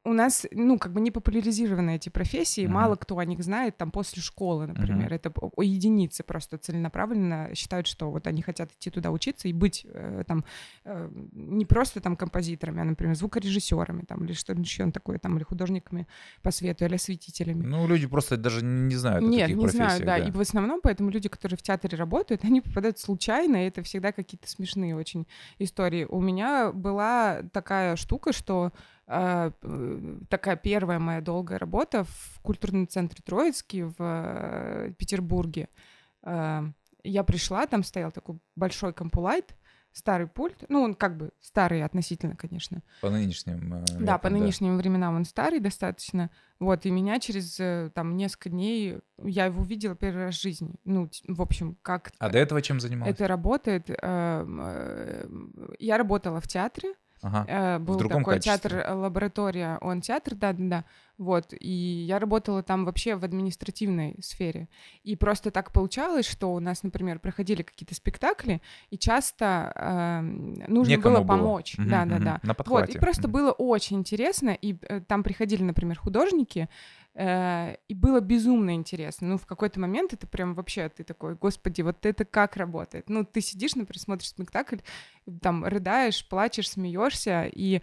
у 0.03 0.13
нас, 0.13 0.45
ну, 0.51 0.77
как 0.77 0.93
бы 0.93 1.01
не 1.01 1.09
популяризированы 1.09 1.95
эти 1.95 2.09
профессии, 2.09 2.65
uh-huh. 2.65 2.71
мало 2.71 2.95
кто 2.95 3.17
о 3.17 3.25
них 3.25 3.43
знает 3.43 3.75
там 3.75 3.91
после 3.91 4.21
школы, 4.21 4.67
например. 4.67 5.11
Uh-huh. 5.11 5.15
Это 5.15 5.33
единицы 5.61 6.23
просто 6.23 6.57
целенаправленно 6.57 7.49
считают, 7.55 7.87
что 7.87 8.11
вот 8.11 8.27
они 8.27 8.43
хотят 8.43 8.71
идти 8.71 8.91
туда 8.91 9.09
учиться 9.11 9.47
и 9.47 9.53
быть 9.53 9.85
э, 9.89 10.23
там 10.27 10.45
э, 10.85 11.09
не 11.33 11.65
просто 11.65 12.01
там 12.01 12.15
композиторами, 12.15 12.81
а, 12.81 12.85
например, 12.85 13.15
звукорежиссерами 13.15 14.03
там 14.03 14.25
или 14.25 14.33
что-то 14.33 14.61
еще 14.61 14.89
такое, 14.91 15.17
там, 15.17 15.37
или 15.37 15.43
художниками 15.43 16.07
по 16.43 16.51
свету, 16.51 16.85
или 16.85 16.95
осветителями. 16.95 17.63
Ну, 17.63 17.87
люди 17.87 18.05
просто 18.05 18.37
даже 18.37 18.63
не 18.63 18.95
знают 18.95 19.25
Нет, 19.25 19.45
о 19.45 19.53
таких 19.53 19.57
не 19.57 19.67
знают, 19.69 20.05
да. 20.05 20.19
да. 20.19 20.27
И 20.27 20.31
в 20.31 20.39
основном 20.39 20.81
поэтому 20.83 21.09
люди, 21.09 21.29
которые 21.29 21.57
в 21.57 21.63
театре 21.63 21.97
работают, 21.97 22.43
они 22.45 22.61
попадают 22.61 22.99
случайно, 22.99 23.65
и 23.65 23.67
это 23.67 23.81
всегда 23.81 24.11
какие-то 24.11 24.47
смешные 24.47 24.95
очень 24.95 25.25
истории. 25.57 26.05
У 26.07 26.21
меня 26.21 26.71
была 26.71 27.41
такая 27.51 27.95
штука, 27.95 28.33
что 28.33 28.71
такая 29.07 30.57
первая 30.57 30.99
моя 30.99 31.21
долгая 31.21 31.57
работа 31.57 32.03
в 32.03 32.39
культурном 32.41 32.87
центре 32.89 33.21
Троицкий 33.25 33.83
в 33.83 33.95
э, 33.99 34.93
Петербурге. 34.97 35.69
А, 36.23 36.65
я 37.03 37.23
пришла, 37.23 37.65
там 37.67 37.83
стоял 37.83 38.11
такой 38.11 38.37
большой 38.57 38.91
компулайт, 38.91 39.55
старый 39.93 40.27
пульт, 40.27 40.65
ну, 40.67 40.81
он 40.81 40.93
как 40.93 41.15
бы 41.15 41.31
старый 41.39 41.83
относительно, 41.85 42.35
конечно. 42.35 42.83
По 42.99 43.09
нынешним 43.09 43.75
э, 43.75 43.85
Да, 43.97 44.17
по 44.17 44.29
нынешним 44.29 44.73
да. 44.73 44.79
временам 44.79 45.15
он 45.15 45.23
старый 45.23 45.61
достаточно. 45.61 46.29
Вот, 46.59 46.85
и 46.85 46.91
меня 46.91 47.21
через 47.21 47.57
э, 47.61 47.89
там 47.95 48.17
несколько 48.17 48.49
дней, 48.49 48.97
я 49.23 49.45
его 49.45 49.61
увидела 49.61 49.95
первый 49.95 50.25
раз 50.25 50.35
в 50.35 50.41
жизни. 50.41 50.75
Ну, 50.83 51.09
в 51.29 51.41
общем, 51.41 51.77
как... 51.81 52.11
А 52.19 52.29
до 52.29 52.39
этого 52.39 52.61
чем 52.61 52.81
занималась? 52.81 53.15
Это 53.15 53.25
работает. 53.29 53.87
Я 53.87 54.43
работала 55.97 56.41
в 56.41 56.47
театре, 56.49 56.93
Ага. 57.21 57.45
Э, 57.47 57.79
был 57.79 57.97
такой 57.97 58.23
качестве. 58.35 58.69
театр 58.69 58.93
лаборатория, 58.93 59.77
он 59.81 60.01
театр, 60.01 60.35
да, 60.35 60.53
да, 60.53 60.63
да. 60.67 60.83
Вот, 61.17 61.53
и 61.59 62.05
я 62.07 62.19
работала 62.19 62.61
там 62.61 62.85
вообще 62.85 63.15
в 63.15 63.23
административной 63.23 64.15
сфере. 64.21 64.69
И 65.03 65.15
просто 65.15 65.49
так 65.49 65.71
получалось, 65.71 66.27
что 66.27 66.53
у 66.53 66.59
нас, 66.59 66.83
например, 66.83 67.19
проходили 67.19 67.63
какие-то 67.63 67.95
спектакли, 67.95 68.61
и 68.91 68.97
часто 68.97 69.71
э, 69.75 70.21
нужно 70.67 70.91
Некому 70.91 71.17
было 71.17 71.25
помочь. 71.25 71.75
Было. 71.77 71.87
Да, 71.87 72.01
угу, 72.03 72.09
да, 72.09 72.19
да. 72.19 72.39
На 72.43 72.53
подхвате. 72.53 72.91
Вот, 72.91 72.95
и 72.95 72.99
просто 72.99 73.27
угу. 73.27 73.33
было 73.37 73.51
очень 73.51 73.97
интересно, 73.97 74.51
и 74.51 74.77
э, 74.81 75.01
там 75.01 75.23
приходили, 75.23 75.63
например, 75.63 75.97
художники, 75.97 76.69
Э, 77.19 77.77
и 77.87 77.95
было 77.95 78.19
безумно 78.19 78.75
интересно. 78.75 79.27
Ну, 79.27 79.37
в 79.37 79.47
какой-то 79.47 79.79
момент 79.79 80.13
это 80.13 80.27
прям 80.27 80.53
вообще, 80.53 80.87
ты 80.89 81.03
такой, 81.03 81.33
господи, 81.33 81.81
вот 81.81 82.05
это 82.05 82.25
как 82.25 82.57
работает? 82.57 83.09
Ну, 83.09 83.25
ты 83.25 83.41
сидишь, 83.41 83.73
например, 83.73 83.99
смотришь 83.99 84.29
спектакль, 84.29 84.77
там, 85.41 85.65
рыдаешь, 85.65 86.27
плачешь, 86.29 86.69
смеешься, 86.69 87.49
и 87.51 87.81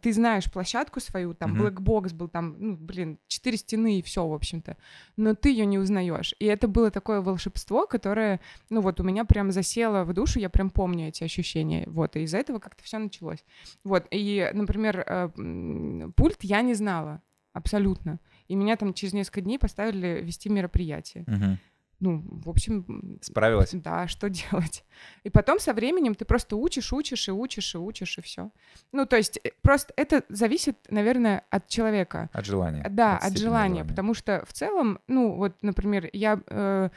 ты 0.00 0.12
знаешь 0.12 0.50
площадку 0.50 1.00
свою, 1.00 1.34
там, 1.34 1.54
mm-hmm. 1.54 1.58
блэкбокс 1.58 2.12
был, 2.12 2.28
там, 2.28 2.56
ну, 2.58 2.76
блин, 2.76 3.18
четыре 3.26 3.56
стены 3.56 3.98
и 3.98 4.02
все, 4.02 4.26
в 4.26 4.32
общем-то. 4.32 4.76
Но 5.16 5.34
ты 5.34 5.50
ее 5.50 5.66
не 5.66 5.78
узнаешь. 5.78 6.34
И 6.38 6.46
это 6.46 6.68
было 6.68 6.90
такое 6.90 7.20
волшебство, 7.20 7.86
которое, 7.86 8.40
ну, 8.70 8.80
вот 8.80 9.00
у 9.00 9.04
меня 9.04 9.24
прям 9.24 9.52
засело 9.52 10.04
в 10.04 10.12
душу, 10.12 10.38
я 10.38 10.50
прям 10.50 10.70
помню 10.70 11.08
эти 11.08 11.24
ощущения. 11.24 11.84
Вот, 11.88 12.16
и 12.16 12.20
из-за 12.22 12.38
этого 12.38 12.58
как-то 12.58 12.82
все 12.84 12.98
началось. 12.98 13.44
Вот, 13.84 14.06
и, 14.10 14.50
например, 14.52 15.04
э, 15.06 16.10
пульт 16.16 16.38
я 16.42 16.62
не 16.62 16.74
знала 16.74 17.22
абсолютно. 17.52 18.20
И 18.48 18.56
меня 18.56 18.76
там 18.76 18.92
через 18.92 19.14
несколько 19.14 19.40
дней 19.40 19.58
поставили 19.58 20.20
вести 20.22 20.48
мероприятие. 20.50 21.24
Угу. 21.26 21.58
Ну, 22.04 22.22
в 22.22 22.50
общем... 22.50 23.18
Справилась? 23.22 23.70
Да, 23.72 24.06
что 24.08 24.28
делать? 24.50 24.84
И 25.22 25.30
потом 25.30 25.58
со 25.58 25.72
временем 25.72 26.14
ты 26.14 26.26
просто 26.26 26.56
учишь, 26.56 26.92
учишь 26.92 27.28
и 27.28 27.32
учишь 27.32 27.74
и 27.74 27.78
учишь, 27.78 28.18
и 28.18 28.20
все. 28.20 28.50
Ну, 28.92 29.06
то 29.06 29.16
есть 29.16 29.40
э, 29.42 29.52
просто 29.62 29.94
это 29.96 30.22
зависит, 30.28 30.76
наверное, 30.90 31.44
от 31.48 31.66
человека. 31.68 32.28
От 32.34 32.44
желания. 32.44 32.86
Да, 32.90 33.16
от, 33.16 33.24
от 33.24 33.38
желания, 33.38 33.76
желания. 33.76 33.84
Потому 33.84 34.12
что 34.12 34.44
в 34.46 34.52
целом, 34.52 34.98
ну, 35.08 35.34
вот, 35.34 35.54
например, 35.62 36.10
я... 36.12 36.40
Э, 36.48 36.90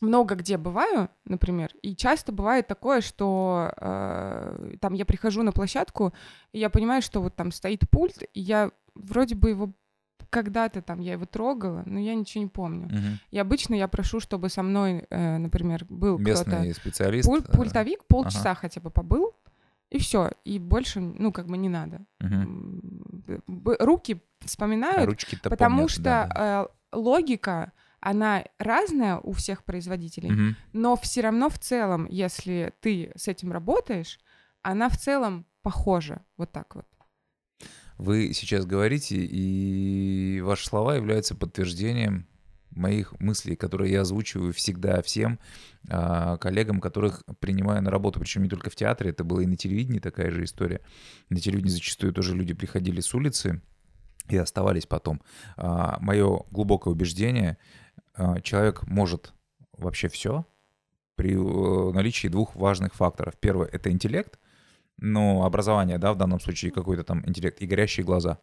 много 0.00 0.36
где 0.36 0.58
бываю, 0.58 1.08
например, 1.24 1.72
и 1.82 1.96
часто 1.96 2.30
бывает 2.30 2.68
такое, 2.68 3.00
что 3.00 3.72
э, 3.76 4.76
там 4.80 4.94
я 4.94 5.04
прихожу 5.04 5.42
на 5.42 5.50
площадку, 5.50 6.12
и 6.52 6.60
я 6.60 6.70
понимаю, 6.70 7.02
что 7.02 7.20
вот 7.20 7.34
там 7.34 7.50
стоит 7.50 7.90
пульт, 7.90 8.22
и 8.32 8.40
я 8.40 8.70
вроде 8.94 9.34
бы 9.34 9.50
его 9.50 9.72
когда-то 10.30 10.82
там 10.82 11.00
я 11.00 11.12
его 11.12 11.26
трогала, 11.26 11.82
но 11.86 11.98
я 11.98 12.14
ничего 12.14 12.44
не 12.44 12.50
помню. 12.50 12.86
Угу. 12.86 13.18
И 13.30 13.38
обычно 13.38 13.74
я 13.74 13.88
прошу, 13.88 14.20
чтобы 14.20 14.48
со 14.48 14.62
мной, 14.62 15.06
э, 15.10 15.38
например, 15.38 15.86
был 15.88 16.18
местный 16.18 16.74
специалист, 16.74 17.26
пуль, 17.26 17.42
пультовик, 17.42 18.04
полчаса 18.04 18.50
ага. 18.50 18.60
хотя 18.60 18.80
бы 18.80 18.90
побыл, 18.90 19.34
и 19.90 19.98
все, 19.98 20.32
и 20.44 20.58
больше, 20.58 21.00
ну 21.00 21.32
как 21.32 21.46
бы 21.46 21.56
не 21.56 21.68
надо. 21.68 22.04
Угу. 22.20 23.46
Руки 23.80 24.22
вспоминают, 24.40 25.06
Ручки 25.06 25.38
потому 25.42 25.76
помнят, 25.76 25.90
что 25.90 26.02
да, 26.02 26.26
да. 26.26 26.68
Э, 26.92 26.96
логика 26.96 27.72
она 28.00 28.44
разная 28.58 29.18
у 29.18 29.32
всех 29.32 29.64
производителей, 29.64 30.32
угу. 30.32 30.56
но 30.72 30.96
все 30.96 31.22
равно 31.22 31.48
в 31.48 31.58
целом, 31.58 32.06
если 32.10 32.72
ты 32.80 33.12
с 33.16 33.28
этим 33.28 33.50
работаешь, 33.50 34.20
она 34.62 34.88
в 34.88 34.96
целом 34.96 35.46
похожа, 35.62 36.22
вот 36.36 36.52
так 36.52 36.74
вот. 36.74 36.86
Вы 37.98 38.32
сейчас 38.32 38.64
говорите, 38.64 39.16
и 39.16 40.40
ваши 40.40 40.66
слова 40.66 40.94
являются 40.94 41.34
подтверждением 41.34 42.28
моих 42.70 43.18
мыслей, 43.18 43.56
которые 43.56 43.92
я 43.92 44.02
озвучиваю 44.02 44.52
всегда 44.52 45.02
всем 45.02 45.40
а, 45.88 46.36
коллегам, 46.36 46.80
которых 46.80 47.24
принимаю 47.40 47.82
на 47.82 47.90
работу, 47.90 48.20
причем 48.20 48.44
не 48.44 48.48
только 48.48 48.70
в 48.70 48.76
театре, 48.76 49.10
это 49.10 49.24
было 49.24 49.40
и 49.40 49.46
на 49.46 49.56
телевидении 49.56 49.98
такая 49.98 50.30
же 50.30 50.44
история. 50.44 50.80
На 51.28 51.40
телевидении 51.40 51.72
зачастую 51.72 52.12
тоже 52.12 52.36
люди 52.36 52.54
приходили 52.54 53.00
с 53.00 53.12
улицы 53.14 53.62
и 54.28 54.36
оставались 54.36 54.86
потом. 54.86 55.20
А, 55.56 55.98
мое 56.00 56.44
глубокое 56.52 56.94
убеждение, 56.94 57.58
а, 58.14 58.40
человек 58.40 58.86
может 58.86 59.32
вообще 59.76 60.08
все 60.08 60.46
при 61.16 61.34
э, 61.34 61.92
наличии 61.92 62.28
двух 62.28 62.54
важных 62.54 62.94
факторов. 62.94 63.34
Первое— 63.40 63.66
это 63.72 63.90
интеллект, 63.90 64.38
ну, 64.98 65.44
образование, 65.44 65.98
да, 65.98 66.12
в 66.12 66.16
данном 66.16 66.40
случае 66.40 66.70
какой-то 66.70 67.04
там 67.04 67.22
интеллект 67.26 67.60
и 67.60 67.66
горящие 67.66 68.04
глаза. 68.04 68.38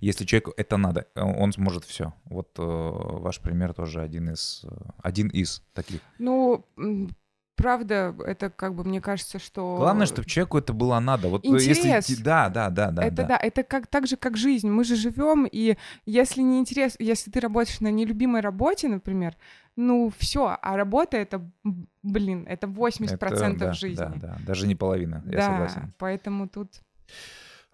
Если 0.00 0.24
человеку 0.24 0.52
это 0.56 0.76
надо, 0.76 1.06
он 1.14 1.52
сможет 1.52 1.84
все. 1.84 2.12
Вот 2.24 2.50
э, 2.58 2.62
ваш 2.62 3.40
пример 3.40 3.72
тоже 3.72 4.02
один 4.02 4.28
из, 4.30 4.64
один 4.98 5.28
из 5.28 5.62
таких. 5.72 6.00
Ну, 6.18 6.66
правда, 7.56 8.14
это 8.24 8.50
как 8.50 8.74
бы 8.74 8.84
мне 8.84 9.00
кажется, 9.00 9.38
что... 9.38 9.76
Главное, 9.76 10.06
чтобы 10.06 10.28
человеку 10.28 10.58
это 10.58 10.72
было 10.72 10.98
надо. 11.00 11.28
Вот 11.28 11.44
Интерес. 11.44 12.08
если... 12.08 12.22
Да, 12.22 12.48
да, 12.48 12.70
да, 12.70 12.90
да. 12.90 13.04
это 13.04 13.24
да. 13.24 13.36
это 13.36 13.62
как 13.62 13.86
так 13.86 14.06
же, 14.06 14.16
как 14.16 14.36
жизнь. 14.36 14.70
Мы 14.70 14.84
же 14.84 14.94
живем, 14.94 15.46
и 15.50 15.76
если 16.04 16.42
не 16.42 16.58
интерес, 16.58 16.96
если 16.98 17.30
ты 17.30 17.40
работаешь 17.40 17.80
на 17.80 17.90
нелюбимой 17.90 18.42
работе, 18.42 18.88
например, 18.88 19.36
ну 19.74 20.12
все, 20.18 20.56
а 20.60 20.76
работа 20.76 21.16
это, 21.16 21.50
блин, 22.02 22.46
это 22.48 22.66
80% 22.66 23.14
это, 23.16 23.56
да, 23.56 23.72
жизни. 23.72 23.96
Да, 23.96 24.12
да, 24.16 24.36
даже 24.46 24.66
не 24.66 24.74
половина, 24.74 25.22
я 25.26 25.38
да, 25.38 25.42
согласен. 25.42 25.94
поэтому 25.98 26.48
тут... 26.48 26.80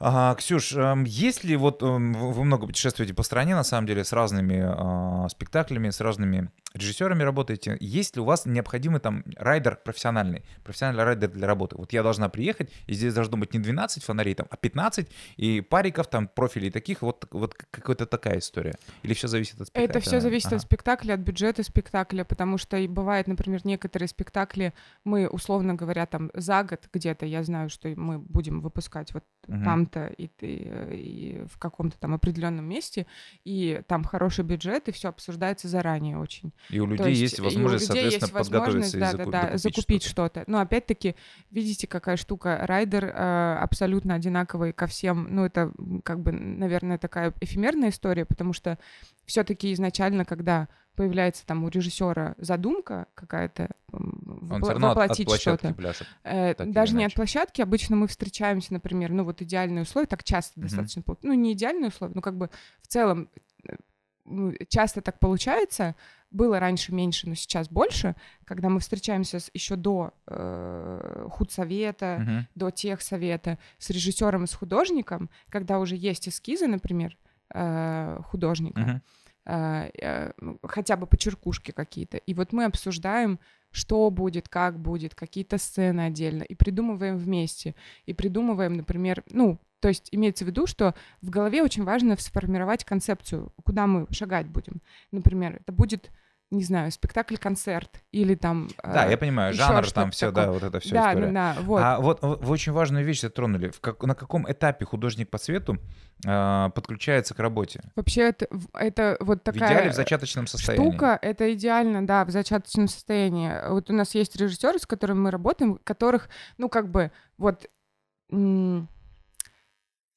А, 0.05 0.35
Ксюш, 0.35 0.75
есть 1.07 1.45
ли 1.45 1.55
вот 1.57 1.81
вы 1.83 2.45
много 2.45 2.67
путешествуете 2.67 3.15
по 3.15 3.23
стране, 3.23 3.55
на 3.55 3.63
самом 3.63 3.87
деле, 3.87 4.03
с 4.03 4.13
разными 4.13 4.61
а, 4.65 5.29
спектаклями, 5.29 5.91
с 5.91 6.01
разными 6.01 6.51
режиссерами 6.75 7.23
работаете, 7.23 7.77
есть 7.81 8.17
ли 8.17 8.23
у 8.23 8.25
вас 8.25 8.47
необходимый 8.47 9.01
там 9.01 9.25
райдер 9.37 9.77
профессиональный, 9.77 10.45
профессиональный 10.65 11.05
райдер 11.05 11.31
для 11.31 11.47
работы? 11.47 11.77
Вот 11.77 11.93
я 11.93 12.03
должна 12.03 12.29
приехать, 12.29 12.71
и 12.87 12.95
здесь 12.95 13.15
должно 13.15 13.37
быть 13.37 13.53
не 13.55 13.61
12 13.61 14.03
фонарей, 14.03 14.35
там, 14.35 14.47
а 14.51 14.57
15, 14.57 15.09
и 15.37 15.61
париков, 15.61 16.09
там, 16.09 16.29
профилей 16.29 16.71
таких, 16.71 17.03
вот, 17.03 17.27
вот 17.31 17.55
какая-то 17.55 18.07
такая 18.07 18.39
история? 18.39 18.75
Или 19.03 19.15
все 19.15 19.29
зависит 19.29 19.61
от 19.61 19.69
спектакля? 19.69 19.91
Это 19.91 20.01
все 20.01 20.21
зависит 20.21 20.49
ага. 20.49 20.57
от 20.57 20.63
спектакля, 20.63 21.15
от 21.15 21.21
бюджета 21.21 21.63
спектакля, 21.63 22.25
потому 22.25 22.59
что 22.59 22.77
и 22.77 22.87
бывает, 22.87 23.27
например, 23.27 23.61
некоторые 23.65 24.09
спектакли 24.09 24.73
мы, 25.05 25.29
условно 25.29 25.75
говоря, 25.75 26.07
там, 26.07 26.31
за 26.35 26.63
год 26.63 26.89
где-то, 26.93 27.27
я 27.27 27.43
знаю, 27.43 27.69
что 27.69 27.89
мы 27.97 28.19
будем 28.19 28.61
выпускать 28.61 29.13
вот 29.15 29.25
угу. 29.47 29.63
там-то 29.65 30.07
и, 30.07 30.31
и, 30.41 30.47
и 30.93 31.45
в 31.47 31.59
каком-то 31.59 31.99
там 31.99 32.15
определенном 32.15 32.65
месте, 32.65 33.07
и 33.45 33.83
там 33.87 34.05
хороший 34.05 34.45
бюджет, 34.45 34.89
и 34.89 34.93
все 34.93 35.09
обсуждается 35.09 35.69
заранее 35.69 36.19
очень. 36.19 36.53
И 36.71 36.81
у 36.81 36.87
людей 36.87 37.11
есть, 37.11 37.21
есть 37.21 37.41
возможность, 37.41 37.89
людей 37.89 38.11
соответственно, 38.11 38.39
есть 38.39 38.51
подготовиться 38.51 38.99
да, 38.99 39.11
и 39.11 39.15
заку- 39.15 39.31
да, 39.31 39.51
да, 39.51 39.57
закупить 39.57 40.03
что-то. 40.03 40.41
что-то. 40.41 40.51
Но 40.51 40.61
опять-таки, 40.61 41.17
видите, 41.51 41.87
какая 41.87 42.17
штука. 42.17 42.59
Райдер 42.63 43.05
э, 43.05 43.57
абсолютно 43.61 44.15
одинаковый 44.15 44.73
ко 44.73 44.87
всем. 44.87 45.29
Ну, 45.31 45.45
это 45.45 45.73
как 46.05 46.21
бы, 46.21 46.33
наверное, 46.33 46.99
такая 46.99 47.33
эфемерная 47.41 47.91
история, 47.91 48.25
потому 48.25 48.53
что 48.53 48.79
все-таки 49.25 49.73
изначально, 49.73 50.25
когда 50.25 50.69
появляется 50.95 51.47
там 51.47 51.65
у 51.65 51.69
режиссера 51.69 52.35
задумка 52.39 53.07
какая-то 53.15 53.71
вопл- 53.91 54.79
воплотить 54.79 55.27
от, 55.29 55.35
от 55.35 55.41
что-то. 55.41 55.75
Пляшет, 55.75 56.07
э, 56.25 56.55
даже 56.65 56.95
не 56.95 57.05
от 57.05 57.15
площадки. 57.15 57.63
Обычно 57.63 57.97
мы 57.97 58.07
встречаемся, 58.09 58.73
например, 58.73 59.11
ну 59.11 59.25
вот 59.25 59.41
идеальные 59.41 59.83
условия, 59.83 60.07
так 60.07 60.23
часто 60.23 60.61
mm-hmm. 60.61 60.63
достаточно, 60.63 61.03
ну 61.23 61.33
не 61.33 61.55
идеальные 61.55 61.89
условия, 61.89 62.15
но 62.15 62.21
как 62.21 62.37
бы 62.37 62.51
в 62.83 62.89
целом 62.89 63.31
э, 63.67 63.77
ну, 64.25 64.53
часто 64.69 65.01
так 65.01 65.19
получается, 65.19 65.97
было 66.33 66.59
раньше 66.59 66.93
меньше, 66.95 67.29
но 67.29 67.35
сейчас 67.35 67.69
больше, 67.69 68.17
когда 68.45 68.69
мы 68.69 68.81
встречаемся 68.81 69.41
с, 69.41 69.51
еще 69.55 69.77
до 69.77 70.13
э, 70.27 71.29
худсовета, 71.31 72.07
uh-huh. 72.21 72.45
до 72.55 72.71
техсовета, 72.71 73.59
с 73.79 73.91
режиссером 73.91 74.45
и 74.45 74.47
с 74.47 74.55
художником, 74.55 75.31
когда 75.49 75.79
уже 75.79 75.97
есть 75.97 76.29
эскизы, 76.29 76.67
например, 76.67 77.17
э, 77.55 78.21
художника, 78.25 79.03
uh-huh. 79.47 79.91
э, 79.91 79.91
э, 80.01 80.33
хотя 80.63 80.97
бы 80.97 81.07
почеркушки 81.07 81.71
какие-то. 81.71 82.17
И 82.17 82.35
вот 82.35 82.53
мы 82.53 82.65
обсуждаем, 82.65 83.39
что 83.71 84.11
будет, 84.11 84.49
как 84.49 84.79
будет, 84.79 85.15
какие-то 85.15 85.59
сцены 85.59 86.03
отдельно, 86.03 86.43
и 86.43 86.55
придумываем 86.55 87.17
вместе. 87.17 87.75
И 88.07 88.13
придумываем, 88.13 88.77
например, 88.77 89.25
ну, 89.31 89.59
то 89.83 89.89
есть 89.89 90.09
имеется 90.13 90.45
в 90.45 90.47
виду, 90.47 90.69
что 90.69 90.95
в 91.23 91.31
голове 91.31 91.61
очень 91.61 91.83
важно 91.83 92.17
сформировать 92.17 92.85
концепцию, 92.85 93.53
куда 93.65 93.89
мы 93.89 94.07
шагать 94.11 94.47
будем. 94.47 94.81
Например, 95.11 95.57
это 95.57 95.73
будет 95.73 96.13
не 96.53 96.65
знаю, 96.65 96.93
спектакль-концерт 96.93 98.03
или 98.13 98.35
там... 98.35 98.69
Да, 98.83 99.07
э, 99.07 99.13
я 99.13 99.17
понимаю, 99.17 99.55
жанр 99.55 99.91
там 99.91 100.11
все, 100.11 100.31
да, 100.31 100.53
вот 100.53 100.63
это 100.63 100.81
все 100.81 100.95
да, 100.95 101.11
история. 101.11 101.33
Да, 101.33 101.55
да, 101.55 101.63
вот. 101.63 101.81
А 101.83 101.99
вот 101.99 102.23
вы 102.23 102.53
очень 102.53 102.73
важную 102.73 103.05
вещь 103.05 103.23
затронули. 103.23 103.71
В 103.71 103.81
как, 103.81 104.03
на 104.05 104.15
каком 104.15 104.51
этапе 104.51 104.85
художник 104.85 105.31
по 105.31 105.39
свету 105.39 105.79
э, 106.27 106.71
подключается 106.75 107.35
к 107.35 107.39
работе? 107.39 107.83
Вообще 107.97 108.29
это, 108.29 108.47
это 108.75 109.17
вот 109.21 109.43
такая... 109.43 109.69
В 109.69 109.73
идеале 109.73 109.91
в 109.91 109.95
зачаточном 109.95 110.47
состоянии. 110.47 110.91
Штука, 110.91 111.19
это 111.23 111.53
идеально, 111.55 112.07
да, 112.07 112.25
в 112.25 112.31
зачаточном 112.31 112.89
состоянии. 112.89 113.69
Вот 113.71 113.89
у 113.91 113.95
нас 113.95 114.15
есть 114.15 114.37
режиссеры, 114.37 114.79
с 114.79 114.87
которыми 114.87 115.21
мы 115.21 115.31
работаем, 115.31 115.81
которых, 115.83 116.29
ну, 116.59 116.69
как 116.69 116.91
бы, 116.91 117.11
вот 117.39 117.67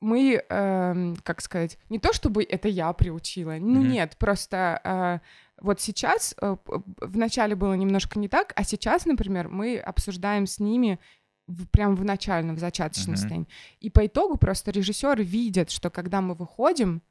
мы, 0.02 0.44
э, 0.48 1.14
как 1.24 1.42
сказать, 1.42 1.78
не 1.90 2.00
то 2.00 2.14
чтобы 2.14 2.44
это 2.44 2.68
я 2.68 2.92
приучила, 2.94 3.56
ну 3.60 3.82
mm-hmm. 3.82 3.88
нет, 3.88 4.18
просто 4.18 4.82
э, 4.84 5.20
вот 5.62 5.82
сейчас, 5.82 6.36
э, 6.42 6.58
в 6.66 7.18
начале 7.18 7.56
было 7.56 7.74
немножко 7.74 8.20
не 8.20 8.28
так, 8.28 8.54
а 8.56 8.64
сейчас, 8.64 9.06
например, 9.06 9.48
мы 9.48 9.78
обсуждаем 9.78 10.48
с 10.48 10.60
ними 10.60 11.00
в, 11.48 11.68
прям 11.68 11.96
в 11.96 12.04
начальном, 12.04 12.56
в 12.56 12.60
зачаточном 12.60 13.14
uh-huh. 13.14 13.18
состоянии. 13.18 13.48
И 13.80 13.90
по 13.90 14.06
итогу 14.06 14.38
просто 14.38 14.72
режиссеры 14.72 15.24
видят, 15.24 15.70
что 15.70 15.90
когда 15.90 16.22
мы 16.22 16.34
выходим, 16.34 17.02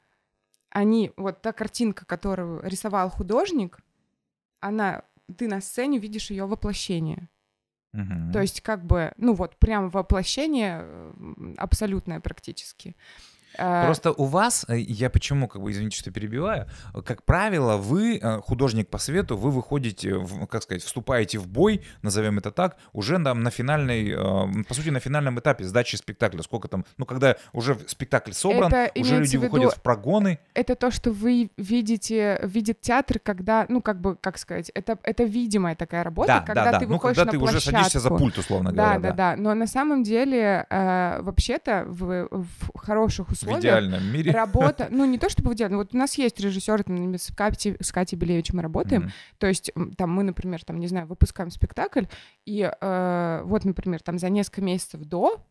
они, 0.71 1.13
вот 1.17 1.41
та 1.41 1.53
картинка, 1.53 2.05
которую 2.05 2.61
рисовал 2.65 3.11
художник, 3.11 3.79
она, 4.61 5.03
ты 5.37 5.47
на 5.47 5.61
сцене 5.61 5.99
видишь 5.99 6.31
ее 6.31 6.47
воплощение. 6.47 7.29
То 8.33 8.41
есть 8.41 8.61
как 8.61 8.85
бы, 8.85 9.13
ну 9.17 9.35
вот, 9.35 9.57
прям 9.57 9.91
воплощение 9.91 10.85
абсолютное 11.57 12.21
практически. 12.21 12.97
А, 13.59 13.87
Просто 13.87 14.13
у 14.13 14.25
вас, 14.25 14.65
э, 14.69 14.79
я 14.79 15.11
почему, 15.11 15.49
как 15.49 15.63
бы, 15.63 15.71
извините, 15.71 15.99
что 15.99 16.11
перебиваю, 16.11 16.67
как 17.05 17.23
правило, 17.23 17.77
вы, 17.77 18.19
э, 18.19 18.41
художник 18.41 18.89
по 18.89 18.99
свету, 18.99 19.37
вы 19.37 19.51
выходите, 19.51 20.15
в, 20.15 20.47
как 20.47 20.63
сказать, 20.63 20.83
вступаете 20.83 21.39
в 21.39 21.47
бой, 21.47 21.83
назовем 22.03 22.39
это 22.39 22.51
так, 22.51 22.77
уже 22.93 23.23
там 23.23 23.43
на 23.43 23.51
финальной, 23.51 24.11
э, 24.11 24.65
по 24.65 24.75
сути, 24.75 24.91
на 24.91 25.01
финальном 25.01 25.39
этапе 25.39 25.65
сдачи 25.65 25.97
спектакля. 25.97 26.43
Сколько 26.43 26.69
там, 26.69 26.85
ну, 26.97 27.05
когда 27.05 27.37
уже 27.53 27.79
спектакль 27.87 28.33
собран, 28.33 28.73
это 28.73 29.01
уже 29.01 29.19
люди 29.21 29.37
виду, 29.37 29.43
выходят 29.45 29.75
в 29.75 29.83
прогоны. 29.83 30.39
Это 30.55 30.75
то, 30.75 30.91
что 30.91 31.13
вы 31.13 31.51
видите, 31.57 32.41
видит 32.43 32.81
театр, 32.81 33.21
когда, 33.21 33.67
ну, 33.69 33.81
как 33.81 34.01
бы, 34.01 34.17
как 34.17 34.39
сказать, 34.39 34.71
это, 34.75 34.99
это 35.03 35.25
видимая 35.25 35.77
такая 35.77 36.03
работа, 36.03 36.29
да, 36.29 36.41
когда 36.41 36.73
да, 36.73 36.79
ты 36.79 36.87
да. 36.87 36.93
выходишь 36.93 37.17
ну, 37.17 37.25
когда 37.25 37.31
ты 37.31 37.39
на 37.39 37.45
уже 37.45 37.61
садишься 37.61 38.01
за 38.01 38.11
пульт, 38.11 38.37
условно 38.39 38.73
да, 38.73 38.95
говоря. 38.95 39.01
Да, 39.01 39.09
да, 39.11 39.37
да. 39.37 39.43
Но 39.43 39.55
на 39.55 39.67
самом 39.67 40.03
деле, 40.03 40.67
э, 40.69 41.21
вообще-то, 41.23 41.85
в, 41.87 42.29
в 42.31 42.79
хороших 42.79 43.29
условиях 43.29 43.44
в 43.45 43.61
идеальном 43.61 44.05
мире. 44.13 44.33
Работа, 44.33 44.89
ну 44.91 45.05
не 45.05 45.19
то 45.19 45.29
чтобы 45.35 45.51
в 45.51 45.55
идеальном, 45.55 45.79
вот 45.79 45.95
у 45.95 45.97
нас 45.97 46.15
есть 46.19 46.41
режиссеры, 46.41 46.85
там, 46.85 47.15
с, 47.15 47.31
Катей, 47.35 47.77
с 47.81 47.93
Катей 47.93 48.17
Белевич 48.17 48.53
мы 48.53 48.63
работаем, 48.63 49.05
mm-hmm. 49.05 49.39
то 49.39 49.47
есть 49.47 49.73
там 49.97 50.11
мы, 50.11 50.23
например, 50.23 50.63
там, 50.65 50.79
не 50.79 50.87
знаю, 50.87 51.07
выпускаем 51.07 51.51
спектакль, 51.51 52.05
и 52.47 52.71
э, 52.81 53.43
вот, 53.45 53.65
например, 53.65 54.01
там 54.03 54.19
за 54.19 54.29
несколько 54.29 54.63
месяцев 54.63 55.03
до 55.03 55.43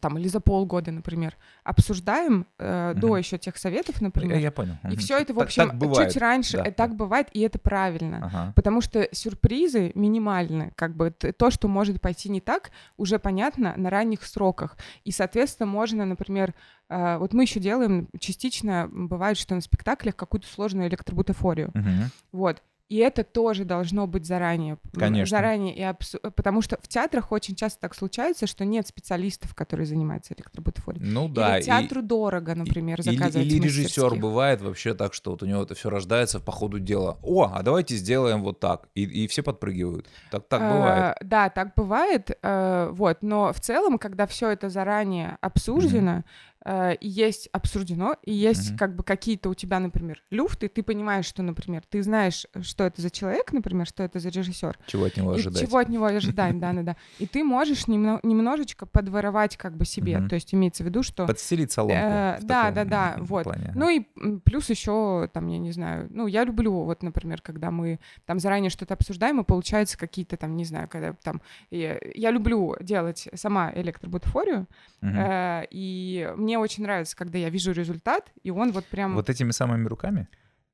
там 0.00 0.18
или 0.18 0.28
за 0.28 0.40
полгода, 0.40 0.90
например, 0.90 1.36
обсуждаем 1.64 2.46
э, 2.58 2.92
угу. 2.92 3.00
до 3.00 3.16
еще 3.16 3.38
тех 3.38 3.56
советов, 3.56 4.00
например. 4.00 4.36
Я, 4.36 4.44
я 4.44 4.50
понял. 4.52 4.76
И 4.90 4.96
все 4.96 5.18
это, 5.18 5.34
в 5.34 5.40
общем, 5.40 5.70
так, 5.70 5.80
так 5.80 6.08
чуть 6.08 6.16
раньше. 6.16 6.58
Да, 6.58 6.64
так 6.70 6.90
да. 6.90 6.96
бывает, 6.96 7.28
и 7.32 7.40
это 7.40 7.58
правильно. 7.58 8.20
Ага. 8.22 8.52
Потому 8.56 8.80
что 8.80 9.08
сюрпризы 9.12 9.92
минимальны. 9.94 10.72
Как 10.76 10.96
бы 10.96 11.10
то, 11.10 11.50
что 11.50 11.68
может 11.68 12.00
пойти 12.00 12.28
не 12.28 12.40
так, 12.40 12.70
уже 12.96 13.18
понятно 13.18 13.74
на 13.76 13.90
ранних 13.90 14.24
сроках. 14.24 14.76
И, 15.04 15.12
соответственно, 15.12 15.66
можно, 15.66 16.04
например, 16.04 16.54
э, 16.88 17.18
вот 17.18 17.32
мы 17.32 17.42
еще 17.44 17.60
делаем 17.60 18.08
частично, 18.18 18.88
бывает, 18.92 19.36
что 19.36 19.54
на 19.54 19.60
спектаклях 19.60 20.16
какую-то 20.16 20.46
сложную 20.46 20.88
электробутафорию. 20.88 21.68
Угу. 21.68 22.10
Вот. 22.32 22.62
И 22.88 22.98
это 22.98 23.24
тоже 23.24 23.64
должно 23.64 24.06
быть 24.06 24.26
заранее. 24.26 24.76
Конечно. 24.94 25.38
Заранее. 25.38 25.74
И 25.74 25.82
абсу... 25.82 26.18
Потому 26.20 26.60
что 26.60 26.78
в 26.82 26.88
театрах 26.88 27.32
очень 27.32 27.54
часто 27.54 27.80
так 27.80 27.94
случается, 27.94 28.46
что 28.46 28.64
нет 28.64 28.86
специалистов, 28.86 29.54
которые 29.54 29.86
занимаются 29.86 30.34
электробутафорией. 30.34 31.04
Ну 31.04 31.28
да. 31.28 31.56
Или 31.56 31.64
театру 31.64 32.00
и... 32.00 32.04
дорого, 32.04 32.54
например, 32.54 33.00
и... 33.00 33.02
заказывать 33.02 33.46
Или, 33.46 33.56
или 33.56 33.64
режиссер 33.64 34.16
бывает 34.16 34.60
вообще 34.60 34.92
так, 34.94 35.14
что 35.14 35.30
вот 35.30 35.42
у 35.42 35.46
него 35.46 35.62
это 35.62 35.74
все 35.74 35.88
рождается 35.88 36.38
по 36.38 36.52
ходу 36.52 36.78
дела. 36.78 37.18
О, 37.22 37.50
а 37.54 37.62
давайте 37.62 37.96
сделаем 37.96 38.42
вот 38.42 38.60
так. 38.60 38.88
И, 38.94 39.04
и 39.04 39.26
все 39.26 39.42
подпрыгивают. 39.42 40.06
Так, 40.30 40.48
так 40.48 40.60
бывает. 40.60 41.02
А, 41.02 41.16
да, 41.22 41.48
так 41.48 41.74
бывает. 41.74 42.30
А, 42.42 42.90
вот. 42.90 43.18
Но 43.22 43.52
в 43.54 43.60
целом, 43.60 43.98
когда 43.98 44.26
все 44.26 44.50
это 44.50 44.68
заранее 44.68 45.38
обсуждено, 45.40 46.10
mm-hmm 46.10 46.51
э, 46.64 46.96
есть 47.00 47.48
обсуждено, 47.52 48.16
и 48.22 48.32
есть 48.32 48.72
mm-hmm. 48.72 48.78
как 48.78 48.96
бы 48.96 49.02
какие-то 49.02 49.48
у 49.48 49.54
тебя, 49.54 49.78
например, 49.78 50.22
люфты, 50.30 50.68
ты 50.68 50.82
понимаешь, 50.82 51.26
что, 51.26 51.42
например, 51.42 51.82
ты 51.88 52.02
знаешь, 52.02 52.46
что 52.62 52.84
это 52.84 53.00
за 53.00 53.10
человек, 53.10 53.52
например, 53.52 53.86
что 53.86 54.02
это 54.02 54.18
за 54.18 54.28
режиссер. 54.28 54.78
Чего 54.86 55.04
от 55.04 55.16
него 55.16 55.32
ожидать. 55.32 55.60
Чего 55.60 55.78
от 55.78 55.88
него 55.88 56.04
ожидать, 56.06 56.58
да-да-да. 56.58 56.96
И 57.18 57.26
ты 57.26 57.44
можешь 57.44 57.86
немножечко 57.86 58.86
подворовать 58.86 59.56
как 59.56 59.76
бы 59.76 59.84
себе, 59.84 60.26
то 60.28 60.34
есть 60.34 60.54
имеется 60.54 60.82
в 60.82 60.86
виду, 60.86 61.02
что... 61.02 61.26
Подстелить 61.26 61.72
соломку. 61.72 61.94
Да-да-да, 62.42 63.16
вот. 63.18 63.46
Ну 63.74 63.88
и 63.88 64.00
плюс 64.44 64.70
еще, 64.70 65.28
там, 65.32 65.48
я 65.48 65.58
не 65.58 65.72
знаю, 65.72 66.08
ну 66.10 66.26
я 66.26 66.44
люблю, 66.44 66.84
вот, 66.84 67.02
например, 67.02 67.40
когда 67.42 67.70
мы 67.70 68.00
там 68.26 68.38
заранее 68.38 68.70
что-то 68.70 68.94
обсуждаем, 68.94 69.40
и 69.40 69.44
получается 69.44 69.98
какие-то 69.98 70.36
там, 70.36 70.56
не 70.56 70.64
знаю, 70.64 70.88
когда 70.88 71.14
там... 71.22 71.42
Я 71.70 72.30
люблю 72.30 72.76
делать 72.80 73.28
сама 73.34 73.72
электробутафорию, 73.74 74.66
и 75.02 76.32
мне 76.36 76.51
мне 76.52 76.58
очень 76.58 76.82
нравится, 76.82 77.16
когда 77.16 77.38
я 77.38 77.48
вижу 77.48 77.72
результат, 77.72 78.30
и 78.42 78.50
он 78.50 78.72
вот 78.72 78.84
прям... 78.84 79.14
Вот 79.14 79.30
этими 79.30 79.52
самыми 79.52 79.88
руками? 79.88 80.28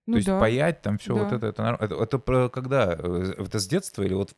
Ну, 0.06 0.14
То 0.14 0.16
есть 0.16 0.26
да. 0.26 0.40
паять 0.40 0.80
там 0.80 0.96
все 0.96 1.14
да. 1.14 1.22
вот 1.22 1.32
это, 1.34 1.46
это, 1.48 1.76
это, 1.78 1.94
это 1.94 2.18
про 2.18 2.48
когда? 2.48 2.96
Э, 2.98 3.34
это 3.36 3.58
с 3.58 3.68
детства 3.68 4.02
или 4.02 4.14
вот 4.14 4.34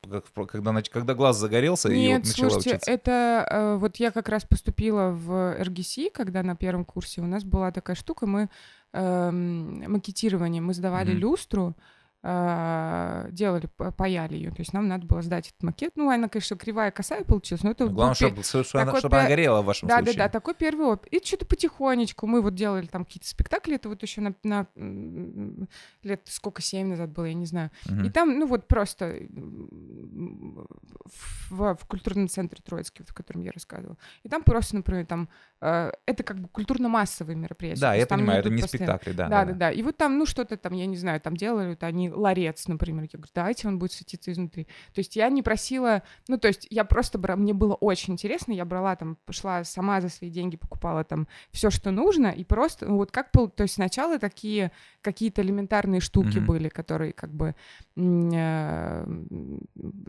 когда, 0.48 0.83
когда 0.83 1.14
глаз 1.14 1.37
загорелся 1.37 1.88
Нет, 1.88 1.96
и 1.96 2.14
вот 2.14 2.26
начала 2.26 2.50
слушайте, 2.50 2.70
учиться? 2.70 2.90
это 2.90 3.46
э, 3.48 3.76
вот 3.76 3.96
я 3.96 4.11
как 4.11 4.29
раз 4.29 4.44
поступила 4.44 5.11
в 5.12 5.62
РГС, 5.62 6.11
когда 6.12 6.42
на 6.42 6.57
первом 6.57 6.85
курсе 6.85 7.20
у 7.20 7.26
нас 7.26 7.44
была 7.44 7.70
такая 7.70 7.94
штука, 7.94 8.26
мы 8.26 8.50
э, 8.92 9.31
макетирование, 9.31 10.61
мы 10.61 10.74
сдавали 10.74 11.12
mm-hmm. 11.12 11.18
люстру, 11.18 11.76
делали, 12.22 13.66
паяли 13.96 14.35
ее. 14.35 14.50
То 14.50 14.61
есть 14.61 14.74
нам 14.74 14.88
надо 14.88 15.06
было 15.06 15.22
сдать 15.22 15.48
этот 15.48 15.62
макет. 15.62 15.92
Ну, 15.96 16.11
она, 16.11 16.28
конечно, 16.28 16.56
кривая, 16.56 16.90
косая 16.90 17.24
получилась, 17.24 17.62
но 17.62 17.70
это... 17.70 17.87
Но 17.87 17.92
главное, 17.92 18.14
чтобы, 18.14 18.42
чтобы, 18.42 18.83
она, 18.83 18.96
чтобы 18.98 19.18
она 19.18 19.28
горела 19.28 19.62
в 19.62 19.64
вашем 19.64 19.88
да, 19.88 19.96
случае. 19.96 20.14
Да, 20.14 20.18
да, 20.18 20.24
да, 20.24 20.33
такой 20.33 20.54
первый 20.54 20.87
опыт. 20.87 21.09
И 21.12 21.24
что-то 21.24 21.46
потихонечку 21.46 22.26
мы 22.26 22.42
вот 22.42 22.54
делали 22.54 22.87
там 22.87 23.06
какие-то 23.06 23.26
спектакли, 23.26 23.76
это 23.76 23.88
вот 23.88 24.02
еще 24.02 24.20
на, 24.20 24.35
на 24.42 24.66
лет 26.02 26.22
сколько, 26.26 26.61
семь 26.61 26.88
назад 26.88 27.11
было, 27.11 27.24
я 27.24 27.35
не 27.35 27.46
знаю. 27.46 27.70
Угу. 27.87 28.00
И 28.02 28.11
там, 28.11 28.38
ну 28.38 28.46
вот 28.46 28.68
просто 28.68 29.16
в, 31.48 31.74
в 31.74 31.87
культурном 31.87 32.28
центре 32.28 32.61
Троицкий, 32.62 33.04
в 33.06 33.14
котором 33.14 33.40
я 33.42 33.52
рассказывала. 33.52 33.96
И 34.24 34.28
там 34.28 34.42
просто, 34.42 34.76
например, 34.76 35.06
там 35.06 35.30
это 35.61 36.23
как 36.25 36.40
бы 36.40 36.49
культурно-массовые 36.49 37.37
мероприятия. 37.37 37.81
Да, 37.81 37.94
я 37.94 38.07
понимаю, 38.07 38.40
это 38.40 38.49
не 38.49 38.62
постоянно... 38.62 38.96
спектакли, 38.96 39.16
да, 39.16 39.29
да. 39.29 39.44
Да, 39.44 39.53
да, 39.53 39.59
да. 39.59 39.70
И 39.70 39.83
вот 39.83 39.96
там, 39.96 40.18
ну 40.18 40.25
что-то 40.25 40.57
там, 40.57 40.73
я 40.73 40.87
не 40.87 40.96
знаю, 40.96 41.20
там 41.20 41.37
делали, 41.37 41.70
вот 41.70 41.83
они 41.83 42.11
ларец, 42.11 42.66
например. 42.66 43.03
Я 43.05 43.18
говорю, 43.18 43.31
давайте 43.35 43.68
он 43.68 43.79
будет 43.79 43.92
светиться 43.92 44.33
изнутри. 44.33 44.64
То 44.94 45.01
есть 45.01 45.16
я 45.16 45.29
не 45.29 45.42
просила, 45.42 46.03
ну, 46.29 46.38
то 46.38 46.49
есть 46.49 46.66
я 46.70 46.85
просто 46.85 47.18
брала, 47.18 47.38
мне 47.38 47.53
было 47.53 47.75
очень 47.75 48.14
интересно, 48.14 48.53
я 48.53 48.64
брала 48.64 48.96
там, 48.96 49.18
пошла 49.27 49.62
сама 49.64 50.01
за 50.01 50.09
свои 50.09 50.31
деньги, 50.31 50.57
покупала 50.57 51.05
там 51.05 51.29
все, 51.51 51.70
что 51.70 51.90
нужно, 51.90 52.29
и 52.29 52.44
просто, 52.44 52.87
ну, 52.87 52.96
вот 52.96 53.11
как, 53.11 53.31
то 53.31 53.51
есть 53.59 53.75
сначала 53.75 54.18
такие 54.18 54.73
какие-то 55.03 55.42
элементарные 55.42 56.01
штуки 56.01 56.38
mm-hmm. 56.38 56.46
были, 56.46 56.68
которые 56.68 57.12
как 57.12 57.33
бы 57.35 57.55
э, 57.96 59.07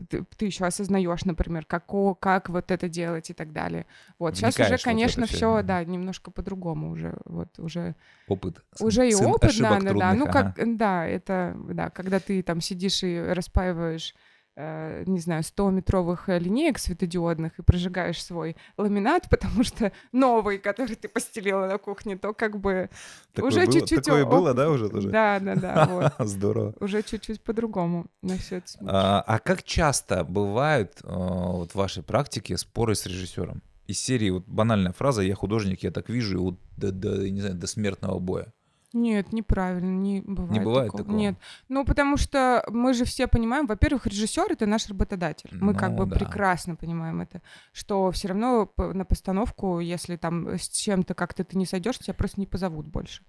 ты, 0.08 0.24
ты 0.36 0.46
еще 0.46 0.64
осознаешь, 0.64 1.24
например, 1.24 1.66
как, 1.66 1.86
как 2.20 2.48
вот 2.48 2.70
это 2.70 2.88
делать 2.88 3.28
и 3.30 3.34
так 3.34 3.52
далее. 3.52 3.86
Вот 4.18 4.36
сейчас 4.36 4.58
уже, 4.58 4.78
конечно, 4.78 5.22
вот 5.22 5.30
все, 5.30 5.41
все, 5.42 5.62
да, 5.62 5.84
немножко 5.84 6.30
по-другому 6.30 6.90
уже, 6.90 7.14
вот 7.24 7.58
уже 7.58 7.94
опыт, 8.28 8.64
уже 8.80 9.08
и 9.08 9.14
опыт, 9.14 9.52
да, 9.58 9.80
да, 9.80 9.92
да, 9.92 10.14
ну 10.14 10.26
как, 10.26 10.54
да, 10.76 11.06
это, 11.06 11.56
да, 11.68 11.90
когда 11.90 12.20
ты 12.20 12.42
там 12.42 12.60
сидишь 12.60 13.02
и 13.02 13.20
распаиваешь 13.20 14.14
э, 14.54 15.04
не 15.06 15.18
знаю, 15.18 15.42
100-метровых 15.42 16.24
э, 16.28 16.38
линеек 16.38 16.78
светодиодных 16.78 17.58
и 17.58 17.62
прожигаешь 17.62 18.22
свой 18.22 18.56
ламинат, 18.76 19.26
потому 19.30 19.64
что 19.64 19.92
новый, 20.12 20.58
который 20.58 20.94
ты 20.94 21.08
постелила 21.08 21.66
на 21.66 21.78
кухне, 21.78 22.16
то 22.16 22.34
как 22.34 22.60
бы 22.60 22.90
такое 23.32 23.48
уже 23.48 23.60
было, 23.64 23.72
чуть-чуть... 23.72 24.04
Такое 24.04 24.26
было, 24.26 24.54
да, 24.54 24.70
уже 24.70 24.88
тоже? 24.88 25.10
Да, 25.10 25.40
да, 25.40 25.54
да. 25.56 25.86
Вот. 25.90 26.28
Здорово. 26.28 26.74
Уже 26.80 27.02
чуть-чуть 27.02 27.42
по-другому 27.42 28.06
на 28.22 28.36
все 28.36 28.56
это 28.56 28.66
а, 28.86 29.24
а 29.26 29.38
как 29.38 29.62
часто 29.62 30.24
бывают 30.24 31.00
э, 31.02 31.08
вот 31.08 31.72
в 31.72 31.74
вашей 31.74 32.02
практике 32.02 32.56
споры 32.56 32.94
с 32.94 33.06
режиссером? 33.06 33.62
Из 33.86 33.98
серии 33.98 34.30
вот 34.30 34.44
банальная 34.46 34.92
фраза 34.92 35.22
«я 35.22 35.34
художник, 35.34 35.82
я 35.82 35.90
так 35.90 36.08
вижу» 36.08 36.38
и 36.38 36.40
вот 36.40 36.58
до, 36.76 36.92
до, 36.92 37.28
не 37.30 37.40
знаю, 37.40 37.56
до 37.56 37.66
смертного 37.66 38.18
боя. 38.18 38.52
Нет, 38.92 39.32
неправильно, 39.32 39.90
не 39.90 40.20
бывает. 40.20 40.52
Не 40.52 40.60
бывает 40.60 40.86
такого. 40.86 41.04
такого. 41.04 41.16
Нет. 41.16 41.36
Ну, 41.68 41.84
потому 41.84 42.16
что 42.16 42.64
мы 42.68 42.94
же 42.94 43.04
все 43.04 43.26
понимаем, 43.26 43.66
во-первых, 43.66 44.06
режиссер 44.06 44.52
это 44.52 44.66
наш 44.66 44.88
работодатель. 44.88 45.50
Мы 45.52 45.72
ну, 45.72 45.78
как 45.78 45.94
бы 45.94 46.06
да. 46.06 46.16
прекрасно 46.16 46.76
понимаем 46.76 47.20
это, 47.20 47.42
что 47.72 48.10
все 48.10 48.28
равно 48.28 48.70
на 48.76 49.04
постановку, 49.04 49.80
если 49.80 50.16
там 50.16 50.48
с 50.48 50.68
чем-то 50.68 51.14
как-то 51.14 51.44
ты 51.44 51.56
не 51.56 51.66
сойдешь, 51.66 51.98
тебя 51.98 52.14
просто 52.14 52.40
не 52.40 52.46
позовут 52.46 52.86
больше. 52.86 53.22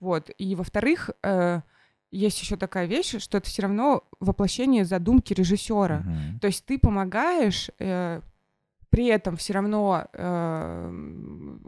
Вот. 0.00 0.30
И 0.36 0.54
во-вторых, 0.56 1.10
э, 1.22 1.60
есть 2.10 2.40
еще 2.40 2.56
такая 2.56 2.86
вещь, 2.86 3.16
что 3.18 3.38
это 3.38 3.48
все 3.48 3.62
равно 3.62 4.04
воплощение 4.20 4.84
задумки 4.84 5.32
режиссера. 5.32 5.98
Угу. 5.98 6.40
То 6.40 6.46
есть 6.48 6.64
ты 6.64 6.78
помогаешь. 6.78 7.70
Э, 7.78 8.20
при 8.94 9.06
этом 9.06 9.36
все 9.36 9.54
равно 9.54 10.06
э, 10.12 11.58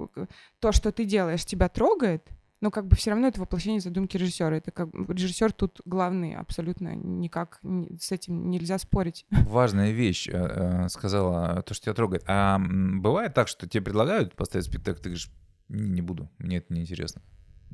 то, 0.61 0.71
что 0.71 0.93
ты 0.93 1.05
делаешь, 1.05 1.45
тебя 1.45 1.69
трогает, 1.69 2.25
но 2.61 2.71
как 2.71 2.87
бы 2.87 2.95
все 2.95 3.11
равно 3.11 3.27
это 3.27 3.41
воплощение 3.41 3.81
задумки 3.81 4.17
режиссера. 4.17 4.57
Это 4.57 4.71
как 4.71 4.91
режиссер 4.95 5.53
тут 5.53 5.81
главный, 5.85 6.37
абсолютно 6.37 6.95
никак 6.95 7.59
с 7.99 8.13
этим 8.13 8.49
нельзя 8.49 8.79
спорить. 8.79 9.27
Важная 9.31 9.91
вещь 9.91 10.29
э, 10.29 10.35
э, 10.37 10.89
сказала, 10.89 11.65
то, 11.65 11.75
что 11.75 11.87
тебя 11.87 11.95
трогает. 11.95 12.23
А 12.29 12.61
бывает 12.61 13.35
так, 13.35 13.49
что 13.49 13.69
тебе 13.69 13.83
предлагают 13.83 14.37
поставить 14.37 14.67
спектакль, 14.67 14.99
ты 14.99 15.09
говоришь, 15.09 15.29
не, 15.69 15.83
не 15.83 16.03
буду, 16.03 16.31
мне 16.39 16.59
это 16.59 16.73
неинтересно. 16.73 17.23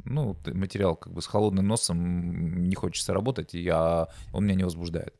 Ну, 0.06 0.34
материал 0.46 0.96
как 0.96 1.12
бы 1.12 1.20
с 1.20 1.26
холодным 1.26 1.66
носом 1.66 2.62
не 2.66 2.74
хочется 2.74 3.12
работать, 3.12 3.54
и 3.54 3.60
я, 3.60 4.08
он 4.32 4.46
меня 4.46 4.54
не 4.54 4.64
возбуждает. 4.64 5.14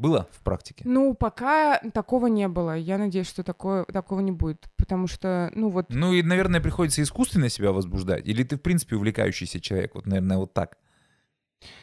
Было 0.00 0.26
в 0.32 0.42
практике? 0.42 0.82
Ну, 0.86 1.12
пока 1.12 1.78
такого 1.92 2.26
не 2.26 2.48
было. 2.48 2.74
Я 2.74 2.96
надеюсь, 2.96 3.28
что 3.28 3.42
такое, 3.42 3.84
такого 3.84 4.20
не 4.20 4.32
будет. 4.32 4.64
Потому 4.78 5.06
что, 5.06 5.52
ну 5.54 5.68
вот... 5.68 5.90
Ну 5.90 6.14
и, 6.14 6.22
наверное, 6.22 6.62
приходится 6.62 7.02
искусственно 7.02 7.50
себя 7.50 7.70
возбуждать. 7.70 8.26
Или 8.26 8.42
ты, 8.42 8.56
в 8.56 8.62
принципе, 8.62 8.96
увлекающийся 8.96 9.60
человек? 9.60 9.94
Вот, 9.94 10.06
наверное, 10.06 10.38
вот 10.38 10.54
так. 10.54 10.78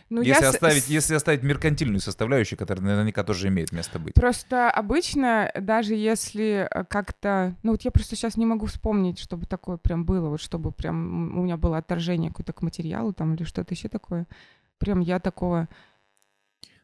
Ну, 0.09 0.23
если, 0.23 0.41
я 0.41 0.49
оставить, 0.49 0.85
с... 0.85 0.87
если 0.87 1.13
оставить 1.13 1.43
меркантильную 1.43 1.99
составляющую, 1.99 2.57
которая 2.57 2.83
наверняка 2.83 3.23
тоже 3.23 3.49
имеет 3.49 3.71
место 3.71 3.99
быть. 3.99 4.15
Просто 4.15 4.71
обычно, 4.71 5.51
даже 5.53 5.93
если 5.93 6.67
э, 6.71 6.85
как-то... 6.85 7.55
Ну 7.61 7.73
вот 7.73 7.83
я 7.83 7.91
просто 7.91 8.15
сейчас 8.15 8.35
не 8.35 8.47
могу 8.47 8.65
вспомнить, 8.65 9.19
чтобы 9.19 9.45
такое 9.45 9.77
прям 9.77 10.05
было, 10.05 10.29
вот 10.29 10.41
чтобы 10.41 10.71
прям 10.71 11.37
у 11.37 11.43
меня 11.43 11.57
было 11.57 11.77
отторжение 11.77 12.31
какое-то 12.31 12.53
к 12.53 12.63
материалу 12.63 13.13
там 13.13 13.35
или 13.35 13.43
что-то 13.43 13.75
еще 13.75 13.89
такое. 13.89 14.25
Прям 14.79 15.01
я 15.01 15.19
такого 15.19 15.69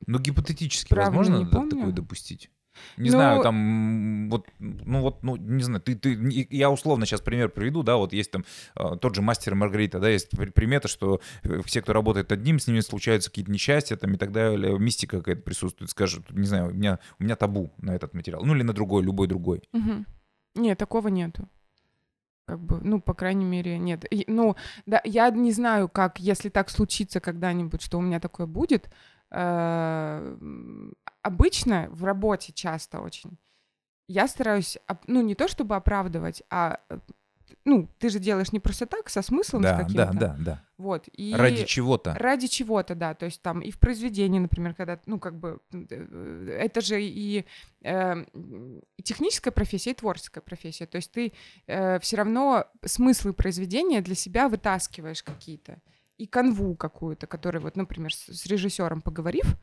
ну, 0.08 0.20
гипотетически 0.20 0.90
Правда, 0.90 1.18
возможно 1.18 1.50
такое 1.50 1.92
допустить? 1.92 2.50
Не 2.98 3.10
ну, 3.12 3.18
знаю, 3.18 3.44
там, 3.44 4.30
вот, 4.30 4.48
ну 4.60 5.02
вот, 5.02 5.24
ну, 5.24 5.36
не 5.36 5.64
знаю, 5.64 5.82
ты, 5.82 5.96
ты, 5.96 6.48
я 6.50 6.70
условно 6.72 7.06
сейчас 7.06 7.22
пример 7.22 7.50
приведу, 7.50 7.84
да, 7.84 7.98
вот 7.98 8.14
есть 8.14 8.32
там 8.32 8.46
э, 8.76 8.96
тот 9.00 9.16
же 9.16 9.22
мастер 9.22 9.56
Маргарита, 9.56 10.00
да, 10.00 10.10
есть 10.10 10.30
примета, 10.54 10.88
что 10.88 11.22
э, 11.44 11.62
все, 11.66 11.82
кто 11.82 11.94
работает 11.94 12.32
одним, 12.32 12.60
с 12.60 12.68
ними 12.68 12.80
случаются 12.80 13.30
какие-то 13.30 13.52
несчастья 13.52 13.96
там 13.96 14.14
и 14.14 14.18
так 14.18 14.32
далее, 14.32 14.78
мистика 14.80 15.20
какая-то 15.20 15.42
присутствует, 15.42 15.92
скажут, 15.92 16.30
не 16.32 16.48
знаю, 16.48 16.70
у 16.70 16.74
меня, 16.74 17.00
у 17.20 17.24
меня 17.24 17.36
табу 17.36 17.72
на 17.78 17.92
этот 17.96 18.14
материал, 18.14 18.44
ну 18.44 18.56
или 18.56 18.64
на 18.64 18.74
другой, 18.74 19.04
любой 19.04 19.28
другой. 19.28 19.62
Угу. 19.74 20.06
Нет, 20.56 20.78
такого 20.78 21.08
нету. 21.08 21.48
Как 22.46 22.60
бы, 22.60 22.80
ну, 22.82 23.00
по 23.00 23.14
крайней 23.14 23.46
мере, 23.46 23.78
нет. 23.78 24.06
И, 24.12 24.26
ну, 24.28 24.58
да, 24.86 25.02
я 25.06 25.30
не 25.30 25.54
знаю, 25.54 25.88
как, 25.88 26.20
если 26.20 26.50
так 26.50 26.70
случится 26.70 27.22
когда-нибудь, 27.22 27.82
что 27.82 27.98
у 27.98 28.02
меня 28.02 28.20
такое 28.20 28.48
будет, 28.48 28.90
обычно 31.22 31.88
в 31.90 32.04
работе 32.04 32.54
часто 32.54 33.00
очень 33.00 33.38
я 34.08 34.28
стараюсь, 34.28 34.78
ну, 35.08 35.22
не 35.22 35.36
то 35.36 35.48
чтобы 35.48 35.76
оправдывать, 35.76 36.44
а 36.50 36.80
э, 36.90 37.00
ну, 37.66 37.88
ты 38.00 38.10
же 38.10 38.20
делаешь 38.20 38.52
не 38.52 38.60
просто 38.60 38.86
так, 38.86 39.10
со 39.10 39.22
смыслом 39.22 39.62
да, 39.62 39.78
каким-то. 39.78 40.12
Да, 40.14 40.14
да, 40.14 40.36
да. 40.40 40.64
Вот. 40.78 41.08
И 41.14 41.34
ради 41.34 41.66
чего-то. 41.66 42.14
Ради 42.16 42.48
чего-то, 42.48 42.96
да. 42.96 43.14
То 43.14 43.26
есть 43.26 43.42
там 43.42 43.62
и 43.62 43.72
в 43.72 43.80
произведении, 43.80 44.40
например, 44.40 44.74
когда, 44.74 45.00
ну, 45.06 45.20
как 45.20 45.40
бы, 45.40 45.60
э, 45.72 46.58
это 46.60 46.82
же 46.82 47.02
и, 47.02 47.46
э, 47.82 48.26
техническая 49.02 49.54
профессия, 49.54 49.92
и 49.92 49.96
творческая 49.96 50.42
профессия. 50.42 50.86
То 50.86 50.98
есть 50.98 51.12
ты 51.12 51.32
э, 51.68 52.00
все 52.00 52.18
равно 52.18 52.66
смыслы 52.84 53.34
произведения 53.34 54.02
для 54.02 54.16
себя 54.16 54.50
вытаскиваешь 54.50 55.24
какие-то 55.24 55.82
и 56.24 56.26
канву 56.26 56.76
какую-то, 56.76 57.28
которая 57.28 57.62
вот, 57.62 57.76
например, 57.76 58.14
с, 58.14 58.28
с 58.34 58.46
режиссером 58.46 59.02
поговорив, 59.02 59.58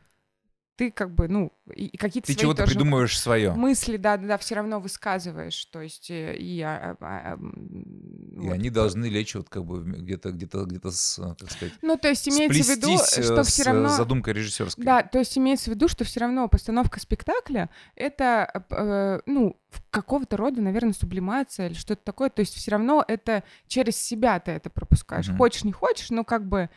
ты 0.80 0.90
как 0.90 1.14
бы, 1.14 1.28
ну, 1.28 1.52
и, 1.74 1.88
и 1.88 1.96
какие-то 1.98 2.26
Ты 2.28 2.34
чего-то 2.34 2.64
придумываешь 2.64 3.20
свое. 3.20 3.52
Мысли, 3.52 3.98
да, 3.98 4.16
да, 4.16 4.26
да, 4.26 4.38
все 4.38 4.54
равно 4.54 4.80
высказываешь, 4.80 5.62
то 5.66 5.82
есть 5.82 6.10
э, 6.10 6.34
и... 6.38 6.62
А, 6.62 6.96
а, 6.98 7.34
а, 7.34 7.34
и 7.34 8.46
вот. 8.46 8.54
они 8.54 8.70
должны 8.70 9.04
лечь 9.04 9.34
вот 9.34 9.50
как 9.50 9.66
бы 9.66 9.82
где-то, 9.82 10.32
где-то, 10.32 10.64
где-то 10.64 10.90
с, 10.90 11.18
э, 11.18 11.34
как 11.38 11.50
сказать... 11.50 11.74
Ну, 11.82 11.98
то 11.98 12.08
есть 12.08 12.26
имеется 12.30 12.62
в 12.62 12.76
виду, 12.78 12.96
что 12.96 13.42
все 13.42 13.64
равно... 13.64 13.90
задумкой 13.90 14.32
режиссерской. 14.32 14.82
Да, 14.82 15.02
то 15.02 15.18
есть 15.18 15.36
имеется 15.36 15.70
в 15.70 15.74
виду, 15.74 15.86
что 15.86 16.04
все 16.04 16.20
равно 16.20 16.48
постановка 16.48 16.98
спектакля— 16.98 17.68
это, 17.94 18.64
э, 18.70 19.20
ну, 19.26 19.60
какого-то 19.90 20.38
рода, 20.38 20.62
наверное, 20.62 20.94
сублимация 20.94 21.66
или 21.66 21.74
что-то 21.74 22.02
такое, 22.02 22.30
то 22.30 22.40
есть 22.40 22.54
все 22.54 22.70
равно 22.70 23.04
это 23.06 23.44
через 23.66 23.98
себя 23.98 24.40
ты 24.40 24.52
это 24.52 24.70
пропускаешь. 24.70 25.28
Mm-hmm. 25.28 25.36
Хочешь, 25.36 25.64
не 25.64 25.72
хочешь, 25.72 26.08
но 26.08 26.24
как 26.24 26.48
бы 26.48 26.70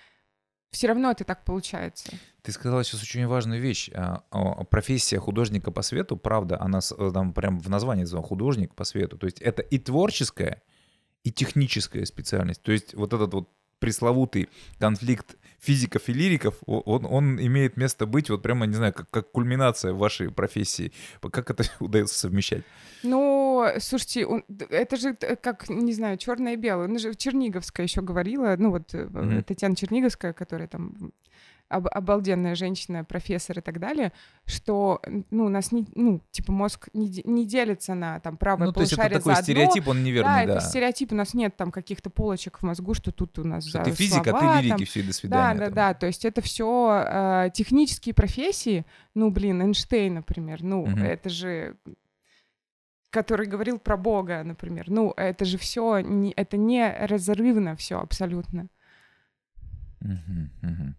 все 0.73 0.87
равно 0.87 1.11
это 1.11 1.23
так 1.23 1.45
получается. 1.45 2.11
Ты 2.41 2.51
сказала 2.51 2.83
сейчас 2.83 3.03
очень 3.03 3.25
важную 3.27 3.61
вещь. 3.61 3.89
А, 3.93 4.23
профессия 4.65 5.19
художника 5.19 5.71
по 5.71 5.83
свету, 5.83 6.17
правда, 6.17 6.59
она 6.59 6.79
э, 6.79 7.11
там 7.13 7.31
прям 7.33 7.59
в 7.59 7.69
названии 7.69 8.05
художник 8.05 8.73
по 8.75 8.83
свету. 8.83 9.17
То 9.17 9.27
есть 9.27 9.39
это 9.39 9.61
и 9.61 9.77
творческая, 9.77 10.61
и 11.23 11.31
техническая 11.31 12.05
специальность. 12.05 12.61
То 12.63 12.71
есть 12.71 12.95
вот 12.95 13.13
этот 13.13 13.33
вот 13.33 13.49
пресловутый 13.83 14.47
конфликт 14.79 15.35
физиков 15.59 16.07
и 16.07 16.13
лириков, 16.13 16.55
он, 16.65 17.05
он 17.05 17.37
имеет 17.37 17.75
место 17.75 18.05
быть 18.05 18.29
вот 18.29 18.41
прямо, 18.41 18.65
не 18.65 18.75
знаю, 18.75 18.93
как, 18.93 19.09
как 19.09 19.31
кульминация 19.31 19.93
вашей 19.93 20.31
профессии. 20.31 20.93
Как 21.31 21.49
это 21.49 21.63
удается 21.79 22.17
совмещать? 22.17 22.63
Ну, 23.03 23.65
слушайте, 23.79 24.25
он, 24.25 24.45
это 24.69 24.95
же 24.95 25.15
как, 25.15 25.67
не 25.67 25.91
знаю, 25.91 26.17
черное 26.17 26.53
и 26.53 26.55
белое. 26.55 26.87
Он 26.87 26.97
же 26.97 27.13
Черниговская 27.13 27.85
еще 27.85 28.01
говорила, 28.01 28.55
ну 28.57 28.71
вот 28.71 28.93
mm-hmm. 28.93 29.43
Татьяна 29.43 29.75
Черниговская, 29.75 30.31
которая 30.31 30.69
там 30.69 31.11
об, 31.73 31.87
обалденная 31.87 32.55
женщина, 32.55 33.03
профессор 33.03 33.59
и 33.59 33.61
так 33.61 33.79
далее, 33.79 34.11
что, 34.45 35.01
ну, 35.31 35.45
у 35.45 35.49
нас, 35.49 35.71
не, 35.71 35.85
ну, 35.95 36.21
типа, 36.31 36.51
мозг 36.51 36.89
не, 36.93 37.21
не 37.25 37.45
делится 37.45 37.93
на, 37.93 38.19
там, 38.19 38.37
правое 38.37 38.67
ну, 38.67 38.73
полушарие 38.73 39.09
то 39.09 39.15
есть 39.15 39.25
это 39.25 39.29
такой 39.29 39.43
стереотип, 39.43 39.87
он 39.87 40.03
неверный, 40.03 40.45
да. 40.45 40.45
Да, 40.45 40.53
это 40.53 40.61
стереотип, 40.61 41.11
у 41.11 41.15
нас 41.15 41.33
нет 41.33 41.55
там 41.57 41.71
каких-то 41.71 42.09
полочек 42.09 42.59
в 42.59 42.63
мозгу, 42.63 42.93
что 42.93 43.11
тут 43.11 43.39
у 43.39 43.43
нас 43.43 43.67
Что 43.67 43.79
да, 43.79 43.83
ты 43.85 43.91
физика, 43.91 44.29
слова, 44.29 44.57
ты 44.57 44.63
лирики, 44.63 44.77
там, 44.77 44.85
все, 44.85 45.03
до 45.03 45.13
свидания. 45.13 45.53
Да, 45.53 45.59
да, 45.59 45.65
там. 45.65 45.73
да, 45.73 45.93
то 45.93 46.05
есть 46.05 46.25
это 46.25 46.41
все 46.41 47.03
э, 47.07 47.49
технические 47.53 48.13
профессии, 48.13 48.85
ну, 49.15 49.31
блин, 49.31 49.61
Эйнштейн, 49.61 50.13
например, 50.13 50.63
ну, 50.63 50.83
угу. 50.83 50.99
это 50.99 51.29
же 51.29 51.77
который 53.13 53.45
говорил 53.45 53.77
про 53.77 53.95
Бога, 53.95 54.43
например. 54.43 54.89
Ну, 54.89 55.13
это 55.15 55.45
же 55.45 55.59
все, 55.59 55.99
не, 55.99 56.31
это 56.31 56.57
не 56.57 56.91
разрывно 57.05 57.75
все 57.75 57.99
абсолютно. 57.99 58.67
Uh-huh, 60.01 60.49
uh-huh. 60.63 60.93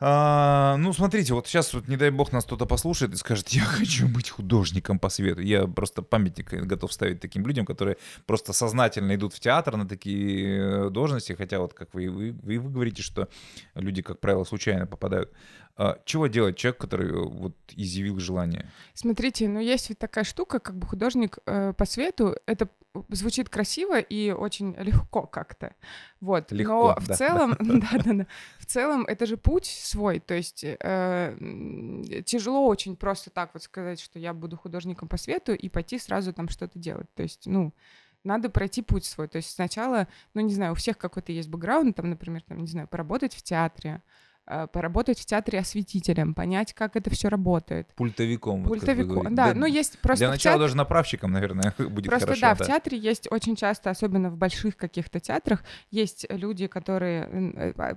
А, 0.00 0.76
ну, 0.78 0.92
смотрите, 0.92 1.34
вот 1.34 1.46
сейчас, 1.46 1.72
вот, 1.72 1.86
не 1.86 1.96
дай 1.96 2.10
бог, 2.10 2.32
нас 2.32 2.44
кто-то 2.44 2.66
послушает 2.66 3.12
и 3.14 3.16
скажет, 3.16 3.48
я 3.50 3.62
хочу 3.62 4.08
быть 4.08 4.28
художником 4.28 4.98
по 4.98 5.08
свету. 5.08 5.40
Я 5.40 5.66
просто 5.66 6.02
памятник 6.02 6.52
готов 6.52 6.92
ставить 6.92 7.20
таким 7.20 7.46
людям, 7.46 7.64
которые 7.64 7.96
просто 8.26 8.52
сознательно 8.52 9.14
идут 9.14 9.34
в 9.34 9.40
театр 9.40 9.76
на 9.76 9.86
такие 9.86 10.86
э, 10.86 10.90
должности, 10.90 11.32
хотя 11.34 11.60
вот 11.60 11.74
как 11.74 11.94
вы, 11.94 12.10
вы, 12.10 12.32
вы, 12.32 12.58
вы 12.58 12.70
говорите, 12.70 13.02
что 13.02 13.28
люди, 13.74 14.02
как 14.02 14.20
правило, 14.20 14.44
случайно 14.44 14.86
попадают. 14.86 15.32
А, 15.76 15.98
чего 16.04 16.28
делать 16.28 16.56
человек, 16.56 16.80
который 16.80 17.10
э, 17.10 17.24
вот 17.24 17.56
изъявил 17.74 18.20
желание? 18.20 18.70
Смотрите, 18.94 19.48
ну 19.48 19.58
есть 19.58 19.88
ведь 19.88 19.98
такая 19.98 20.22
штука, 20.22 20.60
как 20.60 20.76
бы 20.76 20.86
художник 20.86 21.38
э, 21.46 21.72
по 21.72 21.84
свету, 21.84 22.36
это 22.46 22.68
звучит 23.08 23.48
красиво 23.48 23.98
и 23.98 24.30
очень 24.30 24.76
легко 24.78 25.22
как-то. 25.22 25.74
Вот. 26.20 26.52
Легко, 26.52 26.94
Но 26.94 27.00
в 27.00 27.08
да. 27.08 27.14
целом, 27.14 27.56
да, 27.58 27.88
да, 28.04 28.12
да. 28.12 28.26
В 28.58 28.66
целом 28.66 29.04
это 29.06 29.26
же 29.26 29.36
путь 29.36 29.66
свой. 29.66 30.20
То 30.20 30.34
есть 30.34 30.64
э, 30.64 32.22
тяжело 32.24 32.66
очень 32.68 32.94
просто 32.94 33.30
так 33.30 33.50
вот 33.54 33.64
сказать, 33.64 33.98
что 33.98 34.20
я 34.20 34.32
буду 34.32 34.56
художником 34.56 35.08
по 35.08 35.16
свету 35.16 35.54
и 35.54 35.68
пойти 35.68 35.98
сразу 35.98 36.32
там 36.32 36.48
что-то 36.48 36.78
делать. 36.78 37.12
То 37.14 37.24
есть, 37.24 37.46
ну, 37.46 37.74
надо 38.22 38.48
пройти 38.48 38.80
путь 38.80 39.06
свой. 39.06 39.26
То 39.26 39.38
есть 39.38 39.50
сначала, 39.50 40.06
ну, 40.34 40.40
не 40.40 40.54
знаю, 40.54 40.72
у 40.72 40.76
всех 40.76 40.96
какой-то 40.98 41.32
есть 41.32 41.48
бэкграунд, 41.48 41.96
там, 41.96 42.10
например, 42.10 42.42
там, 42.42 42.60
не 42.60 42.68
знаю, 42.68 42.86
поработать 42.86 43.34
в 43.34 43.42
театре, 43.42 44.02
Э, 44.02 44.33
поработать 44.72 45.18
в 45.18 45.24
театре 45.24 45.58
осветителем, 45.58 46.34
понять, 46.34 46.72
как 46.74 46.96
это 46.96 47.10
все 47.10 47.28
работает. 47.28 47.88
Пультовиком. 47.94 48.64
Пультовиком, 48.64 49.16
вот 49.16 49.34
да, 49.34 49.52
да. 49.52 49.54
Ну, 49.54 49.66
есть 49.66 49.98
просто 50.00 50.24
Для 50.24 50.30
начала 50.30 50.54
театр... 50.54 50.64
даже 50.64 50.76
направщиком, 50.76 51.32
наверное, 51.32 51.74
будет 51.78 52.06
просто, 52.06 52.26
хорошо. 52.26 52.40
да, 52.40 52.54
да, 52.54 52.64
в 52.64 52.66
театре 52.66 52.98
есть 52.98 53.30
очень 53.30 53.56
часто, 53.56 53.90
особенно 53.90 54.30
в 54.30 54.36
больших 54.36 54.76
каких-то 54.76 55.20
театрах, 55.20 55.64
есть 55.90 56.26
люди, 56.28 56.66
которые 56.66 57.28
э, 57.30 57.72
а, 57.78 57.96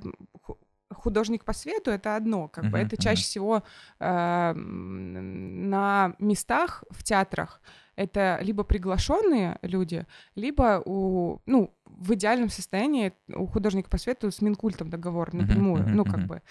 художник 0.93 1.43
по 1.43 1.53
свету 1.53 1.91
это 1.91 2.15
одно, 2.15 2.47
как 2.47 2.65
uh-huh, 2.65 2.69
бы 2.69 2.77
это 2.77 2.95
uh-huh. 2.95 3.01
чаще 3.01 3.23
всего 3.23 3.63
э, 3.99 4.53
на 4.53 6.15
местах 6.19 6.83
в 6.89 7.03
театрах 7.03 7.62
это 7.97 8.39
либо 8.41 8.63
приглашенные 8.63 9.57
люди, 9.63 10.05
либо 10.36 10.81
у, 10.86 11.41
ну, 11.45 11.73
в 11.97 12.13
идеальном 12.13 12.49
состоянии 12.49 13.13
у 13.27 13.47
художника 13.47 13.89
по 13.89 13.97
свету 13.97 14.31
с 14.31 14.41
Минкультом 14.41 14.89
договор 14.89 15.33
напрямую, 15.33 15.83
uh-huh, 15.83 15.88
uh-huh, 15.88 15.95
ну, 15.95 16.05
как 16.05 16.19
uh-huh. 16.19 16.27
бы, 16.27 16.41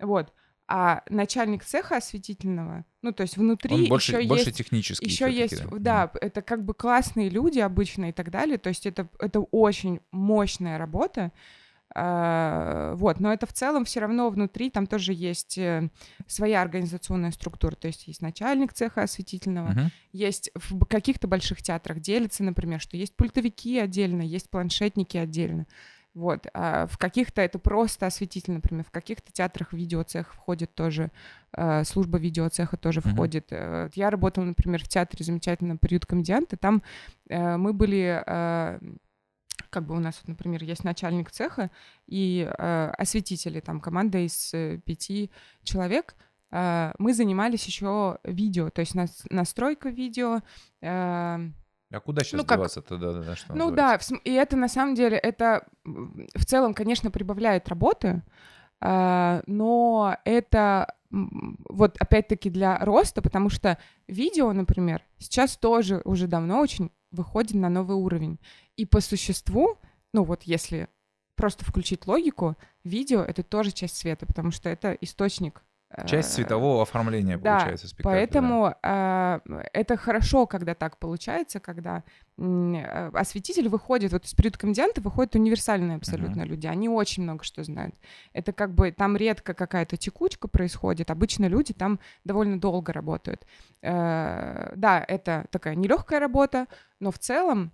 вот. 0.00 0.32
А 0.68 1.02
начальник 1.10 1.64
цеха 1.64 1.96
осветительного, 1.96 2.84
ну, 3.02 3.12
то 3.12 3.22
есть 3.22 3.36
внутри 3.36 3.74
Он 3.74 3.88
больше, 3.88 4.16
еще 4.16 4.28
больше 4.28 4.46
есть... 4.46 4.58
технический. 4.58 5.06
Еще 5.06 5.30
есть, 5.30 5.68
да, 5.70 6.06
да, 6.06 6.12
это 6.20 6.40
как 6.40 6.64
бы 6.64 6.72
классные 6.72 7.28
люди 7.28 7.58
обычно 7.58 8.08
и 8.08 8.12
так 8.12 8.30
далее, 8.30 8.58
то 8.58 8.68
есть 8.68 8.86
это, 8.86 9.08
это 9.18 9.40
очень 9.40 10.00
мощная 10.12 10.78
работа, 10.78 11.32
вот, 11.94 13.20
но 13.20 13.32
это 13.32 13.46
в 13.46 13.52
целом 13.52 13.84
все 13.84 14.00
равно 14.00 14.30
внутри 14.30 14.70
там 14.70 14.86
тоже 14.86 15.12
есть 15.12 15.58
э, 15.58 15.90
своя 16.26 16.62
организационная 16.62 17.32
структура, 17.32 17.74
то 17.74 17.86
есть 17.86 18.06
есть 18.06 18.22
начальник 18.22 18.72
цеха 18.72 19.02
осветительного, 19.02 19.72
uh-huh. 19.72 19.90
есть 20.12 20.50
в 20.54 20.84
каких-то 20.86 21.28
больших 21.28 21.62
театрах 21.62 22.00
делится, 22.00 22.44
например, 22.44 22.80
что 22.80 22.96
есть 22.96 23.14
пультовики 23.14 23.78
отдельно, 23.78 24.22
есть 24.22 24.48
планшетники 24.50 25.16
отдельно. 25.16 25.66
Вот. 26.14 26.46
А 26.52 26.86
в 26.86 26.98
каких-то 26.98 27.40
это 27.40 27.58
просто 27.58 28.06
осветитель, 28.06 28.52
например, 28.52 28.84
в 28.84 28.90
каких-то 28.90 29.32
театрах 29.32 29.72
видеоцех 29.72 30.34
входит 30.34 30.74
тоже, 30.74 31.10
э, 31.56 31.84
служба 31.84 32.18
видеоцеха 32.18 32.76
тоже 32.76 33.00
uh-huh. 33.00 33.12
входит. 33.12 33.46
Э, 33.50 33.88
я 33.94 34.10
работала, 34.10 34.44
например, 34.44 34.84
в 34.84 34.88
театре 34.88 35.24
замечательном 35.24 35.78
«Приют 35.78 36.06
комедианта», 36.06 36.56
там 36.56 36.82
э, 37.28 37.56
мы 37.56 37.72
были... 37.72 38.22
Э, 38.26 38.78
как 39.72 39.86
бы 39.86 39.96
у 39.96 39.98
нас, 39.98 40.20
вот, 40.20 40.28
например, 40.28 40.62
есть 40.62 40.84
начальник 40.84 41.30
цеха 41.30 41.70
и 42.06 42.46
э, 42.46 42.92
осветители, 42.98 43.60
там 43.60 43.80
команда 43.80 44.18
из 44.18 44.52
э, 44.52 44.78
пяти 44.84 45.30
человек, 45.64 46.14
э, 46.50 46.92
мы 46.98 47.14
занимались 47.14 47.64
еще 47.66 48.18
видео, 48.22 48.68
то 48.70 48.80
есть 48.80 48.94
нас, 48.94 49.24
настройка 49.30 49.88
видео. 49.88 50.42
Э, 50.82 51.38
а 51.90 52.00
куда 52.00 52.22
сейчас 52.22 52.40
ну, 52.40 52.46
деваться-то, 52.46 52.96
да, 52.98 53.12
да, 53.12 53.36
что 53.36 53.54
Ну 53.54 53.70
называется? 53.70 54.14
да, 54.14 54.20
и 54.24 54.32
это 54.32 54.56
на 54.56 54.68
самом 54.68 54.94
деле, 54.94 55.16
это 55.16 55.66
в 55.84 56.44
целом, 56.44 56.74
конечно, 56.74 57.10
прибавляет 57.10 57.68
работы, 57.68 58.22
э, 58.80 59.42
но 59.46 60.16
это 60.24 60.94
вот 61.10 61.96
опять-таки 61.98 62.50
для 62.50 62.78
роста, 62.78 63.22
потому 63.22 63.50
что 63.50 63.78
видео, 64.06 64.52
например, 64.52 65.02
сейчас 65.18 65.56
тоже 65.56 66.00
уже 66.04 66.26
давно 66.26 66.60
очень 66.60 66.90
выходит 67.12 67.54
на 67.54 67.68
новый 67.68 67.96
уровень. 67.96 68.38
И 68.76 68.84
по 68.86 69.00
существу, 69.00 69.78
ну 70.12 70.24
вот 70.24 70.42
если 70.42 70.88
просто 71.36 71.64
включить 71.64 72.06
логику, 72.06 72.56
видео— 72.84 73.20
это 73.22 73.42
тоже 73.42 73.70
часть 73.70 73.96
света, 73.96 74.26
потому 74.26 74.50
что 74.50 74.68
это 74.68 74.92
источник 75.00 75.62
Часть 76.06 76.32
цветового 76.34 76.82
оформления 76.82 77.36
да, 77.36 77.58
получается 77.58 77.88
спектакль. 77.88 78.16
Поэтому 78.16 78.74
да. 78.82 79.40
э, 79.48 79.62
это 79.72 79.96
хорошо, 79.96 80.46
когда 80.46 80.74
так 80.74 80.98
получается, 80.98 81.60
когда 81.60 82.02
э, 82.38 83.10
осветитель 83.12 83.68
выходит, 83.68 84.12
вот 84.12 84.24
из 84.24 84.34
периода 84.34 84.58
комедианта 84.58 85.00
выходят 85.00 85.34
универсальные 85.34 85.96
абсолютно 85.96 86.42
uh-huh. 86.42 86.46
люди, 86.46 86.66
они 86.66 86.88
очень 86.88 87.22
много 87.24 87.44
что 87.44 87.62
знают. 87.62 87.94
Это 88.32 88.52
как 88.52 88.74
бы 88.74 88.90
там 88.90 89.16
редко 89.16 89.54
какая-то 89.54 89.96
текучка 89.96 90.48
происходит, 90.48 91.10
обычно 91.10 91.46
люди 91.46 91.74
там 91.74 92.00
довольно 92.24 92.58
долго 92.58 92.92
работают. 92.92 93.46
Э, 93.82 94.72
да, 94.76 95.04
это 95.06 95.46
такая 95.50 95.74
нелегкая 95.74 96.20
работа, 96.20 96.66
но 97.00 97.10
в 97.10 97.18
целом 97.18 97.72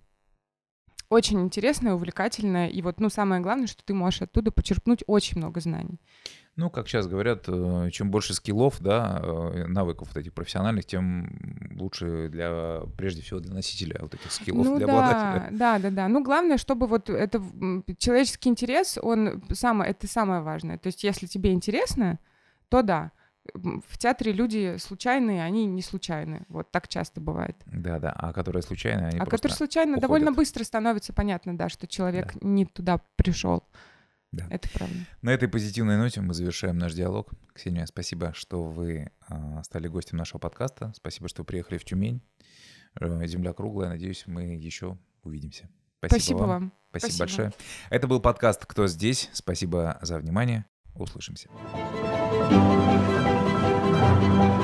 очень 1.09 1.41
интересная, 1.41 1.93
увлекательная, 1.93 2.67
и 2.67 2.81
вот, 2.81 2.99
ну, 2.99 3.09
самое 3.09 3.41
главное, 3.41 3.67
что 3.67 3.83
ты 3.83 3.93
можешь 3.93 4.21
оттуда 4.21 4.51
почерпнуть 4.51 5.03
очень 5.07 5.37
много 5.37 5.59
знаний. 5.59 5.99
Ну, 6.55 6.69
как 6.69 6.87
сейчас 6.87 7.07
говорят, 7.07 7.45
э, 7.47 7.89
чем 7.91 8.11
больше 8.11 8.33
скиллов, 8.33 8.81
да, 8.81 9.19
э, 9.23 9.65
навыков 9.67 10.09
вот 10.09 10.17
этих 10.17 10.33
профессиональных, 10.33 10.85
тем 10.85 11.31
лучше 11.75 12.27
для, 12.29 12.81
прежде 12.97 13.21
всего, 13.21 13.39
для 13.39 13.53
носителя 13.53 13.97
вот 14.01 14.13
этих 14.13 14.31
скиллов, 14.31 14.65
ну, 14.65 14.77
для 14.77 14.87
да, 14.87 14.93
обладателя. 14.93 15.57
Да, 15.57 15.79
да, 15.79 15.89
да. 15.89 16.07
Ну, 16.09 16.21
главное, 16.21 16.57
чтобы 16.57 16.87
вот 16.87 17.09
это 17.09 17.41
человеческий 17.97 18.49
интерес, 18.49 18.99
он 19.01 19.41
самое, 19.53 19.91
это 19.91 20.05
самое 20.07 20.41
важное. 20.41 20.77
То 20.77 20.87
есть, 20.87 21.03
если 21.03 21.27
тебе 21.27 21.53
интересно, 21.53 22.19
то 22.67 22.81
да 22.81 23.11
в 23.53 23.97
театре 23.97 24.31
люди 24.31 24.77
случайные, 24.77 25.43
они 25.43 25.65
не 25.65 25.81
случайные. 25.81 26.45
Вот 26.49 26.71
так 26.71 26.87
часто 26.87 27.21
бывает. 27.21 27.55
Да, 27.65 27.99
да. 27.99 28.11
А 28.11 28.33
которые 28.33 28.61
случайные, 28.61 29.09
они 29.09 29.19
А 29.19 29.25
которые 29.25 29.55
случайно, 29.55 29.93
уходят. 29.93 30.01
довольно 30.01 30.31
быстро 30.31 30.63
становится 30.63 31.13
понятно, 31.13 31.57
да, 31.57 31.69
что 31.69 31.87
человек 31.87 32.33
да. 32.33 32.39
не 32.47 32.65
туда 32.65 33.01
пришел. 33.15 33.63
Да. 34.31 34.45
Это 34.49 34.69
правда. 34.69 34.95
На 35.21 35.31
этой 35.31 35.47
позитивной 35.47 35.97
ноте 35.97 36.21
мы 36.21 36.33
завершаем 36.33 36.77
наш 36.77 36.93
диалог. 36.93 37.31
Ксения, 37.53 37.85
спасибо, 37.87 38.33
что 38.35 38.63
вы 38.63 39.11
э, 39.27 39.63
стали 39.63 39.87
гостем 39.87 40.17
нашего 40.17 40.39
подкаста. 40.39 40.93
Спасибо, 40.95 41.27
что 41.29 41.43
приехали 41.43 41.77
в 41.79 41.85
Тюмень. 41.85 42.21
Э, 42.99 43.25
земля 43.25 43.53
круглая. 43.53 43.89
Надеюсь, 43.89 44.25
мы 44.27 44.43
еще 44.55 44.97
увидимся. 45.23 45.69
Спасибо, 45.97 46.15
Спасибо 46.19 46.37
вам. 46.37 46.49
вам. 46.49 46.73
Спасибо, 46.91 47.11
Спасибо 47.11 47.19
большое. 47.19 47.53
Это 47.89 48.07
был 48.07 48.19
подкаст 48.19 48.65
«Кто 48.65 48.87
здесь?». 48.87 49.29
Спасибо 49.33 49.97
за 50.01 50.19
внимание. 50.19 50.65
Услышимся. 50.95 51.49
thank 52.49 53.09
you 53.09 53.18
Bye. 54.19 54.58